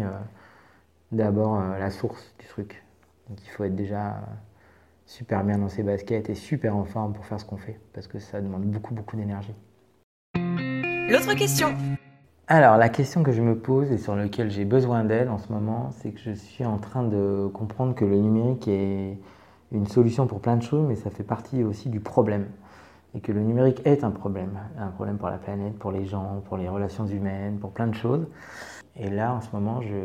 d'abord 1.11 1.59
euh, 1.59 1.77
la 1.79 1.89
source 1.89 2.33
du 2.39 2.45
truc. 2.47 2.83
Donc 3.29 3.39
il 3.43 3.49
faut 3.49 3.63
être 3.63 3.75
déjà 3.75 4.09
euh, 4.09 4.19
super 5.05 5.43
bien 5.43 5.57
dans 5.57 5.69
ses 5.69 5.83
baskets 5.83 6.29
et 6.29 6.35
super 6.35 6.75
en 6.75 6.85
forme 6.85 7.13
pour 7.13 7.25
faire 7.25 7.39
ce 7.39 7.45
qu'on 7.45 7.57
fait, 7.57 7.79
parce 7.93 8.07
que 8.07 8.19
ça 8.19 8.41
demande 8.41 8.63
beaucoup, 8.63 8.93
beaucoup 8.93 9.15
d'énergie. 9.15 9.55
L'autre 11.09 11.33
question 11.35 11.69
Alors, 12.47 12.77
la 12.77 12.89
question 12.89 13.23
que 13.23 13.31
je 13.31 13.41
me 13.41 13.57
pose 13.57 13.91
et 13.91 13.97
sur 13.97 14.15
laquelle 14.15 14.51
j'ai 14.51 14.65
besoin 14.65 15.03
d'aide 15.03 15.29
en 15.29 15.39
ce 15.39 15.51
moment, 15.51 15.89
c'est 15.91 16.11
que 16.11 16.19
je 16.19 16.31
suis 16.31 16.65
en 16.65 16.77
train 16.77 17.03
de 17.03 17.49
comprendre 17.53 17.95
que 17.95 18.05
le 18.05 18.17
numérique 18.17 18.67
est 18.67 19.17
une 19.71 19.87
solution 19.87 20.27
pour 20.27 20.39
plein 20.39 20.57
de 20.57 20.63
choses, 20.63 20.85
mais 20.87 20.95
ça 20.95 21.09
fait 21.09 21.23
partie 21.23 21.63
aussi 21.63 21.89
du 21.89 21.99
problème. 21.99 22.47
Et 23.15 23.21
que 23.21 23.31
le 23.31 23.41
numérique 23.41 23.81
est 23.85 24.03
un 24.03 24.11
problème, 24.11 24.59
un 24.77 24.89
problème 24.89 25.17
pour 25.17 25.29
la 25.29 25.39
planète, 25.39 25.79
pour 25.79 25.91
les 25.91 26.05
gens, 26.05 26.43
pour 26.45 26.57
les 26.57 26.69
relations 26.69 27.07
humaines, 27.07 27.57
pour 27.57 27.71
plein 27.71 27.87
de 27.87 27.95
choses. 27.95 28.27
Et 28.95 29.09
là, 29.09 29.33
en 29.33 29.41
ce 29.41 29.49
moment, 29.51 29.81
je, 29.81 29.95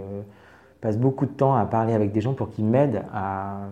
passe 0.84 0.98
beaucoup 0.98 1.24
de 1.24 1.30
temps 1.30 1.54
à 1.54 1.64
parler 1.64 1.94
avec 1.94 2.12
des 2.12 2.20
gens 2.20 2.34
pour 2.34 2.50
qu'ils 2.50 2.66
m'aident 2.66 3.04
à 3.10 3.68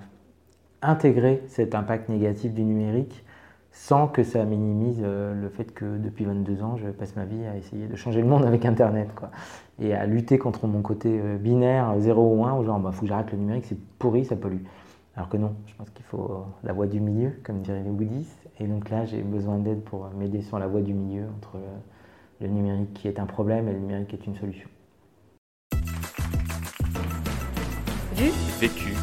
intégrer 0.80 1.42
cet 1.46 1.74
impact 1.74 2.08
négatif 2.08 2.54
du 2.54 2.64
numérique 2.64 3.22
sans 3.70 4.08
que 4.08 4.22
ça 4.22 4.42
minimise 4.46 5.02
euh, 5.04 5.34
le 5.34 5.50
fait 5.50 5.74
que 5.74 5.98
depuis 5.98 6.24
22 6.24 6.62
ans, 6.62 6.76
je 6.78 6.88
passe 6.88 7.14
ma 7.14 7.26
vie 7.26 7.44
à 7.44 7.54
essayer 7.54 7.86
de 7.86 7.96
changer 7.96 8.22
le 8.22 8.26
monde 8.26 8.46
avec 8.46 8.64
Internet. 8.64 9.10
Quoi. 9.14 9.30
Et 9.78 9.92
à 9.92 10.06
lutter 10.06 10.38
contre 10.38 10.66
mon 10.66 10.80
côté 10.80 11.20
euh, 11.22 11.36
binaire, 11.36 11.94
0 11.98 12.34
ou 12.34 12.46
1, 12.46 12.58
où 12.58 12.64
genre, 12.64 12.78
il 12.78 12.82
bah, 12.82 12.92
faut 12.92 13.02
que 13.02 13.08
j'arrête 13.08 13.30
le 13.30 13.36
numérique, 13.36 13.66
c'est 13.66 13.78
pourri, 13.98 14.24
ça 14.24 14.36
pollue. 14.36 14.64
Alors 15.14 15.28
que 15.28 15.36
non, 15.36 15.54
je 15.66 15.74
pense 15.74 15.90
qu'il 15.90 16.06
faut 16.06 16.46
la 16.64 16.72
voie 16.72 16.86
du 16.86 17.00
milieu, 17.00 17.32
comme 17.44 17.60
diraient 17.60 17.82
les 17.82 17.90
bouddhistes. 17.90 18.48
Et 18.58 18.66
donc 18.66 18.88
là, 18.88 19.04
j'ai 19.04 19.20
besoin 19.20 19.58
d'aide 19.58 19.82
pour 19.82 20.08
m'aider 20.16 20.40
sur 20.40 20.58
la 20.58 20.66
voie 20.66 20.80
du 20.80 20.94
milieu 20.94 21.24
entre 21.36 21.58
le 22.40 22.48
numérique 22.48 22.94
qui 22.94 23.06
est 23.08 23.20
un 23.20 23.26
problème 23.26 23.68
et 23.68 23.72
le 23.72 23.80
numérique 23.80 24.08
qui 24.08 24.16
est 24.16 24.26
une 24.26 24.36
solution. 24.36 24.68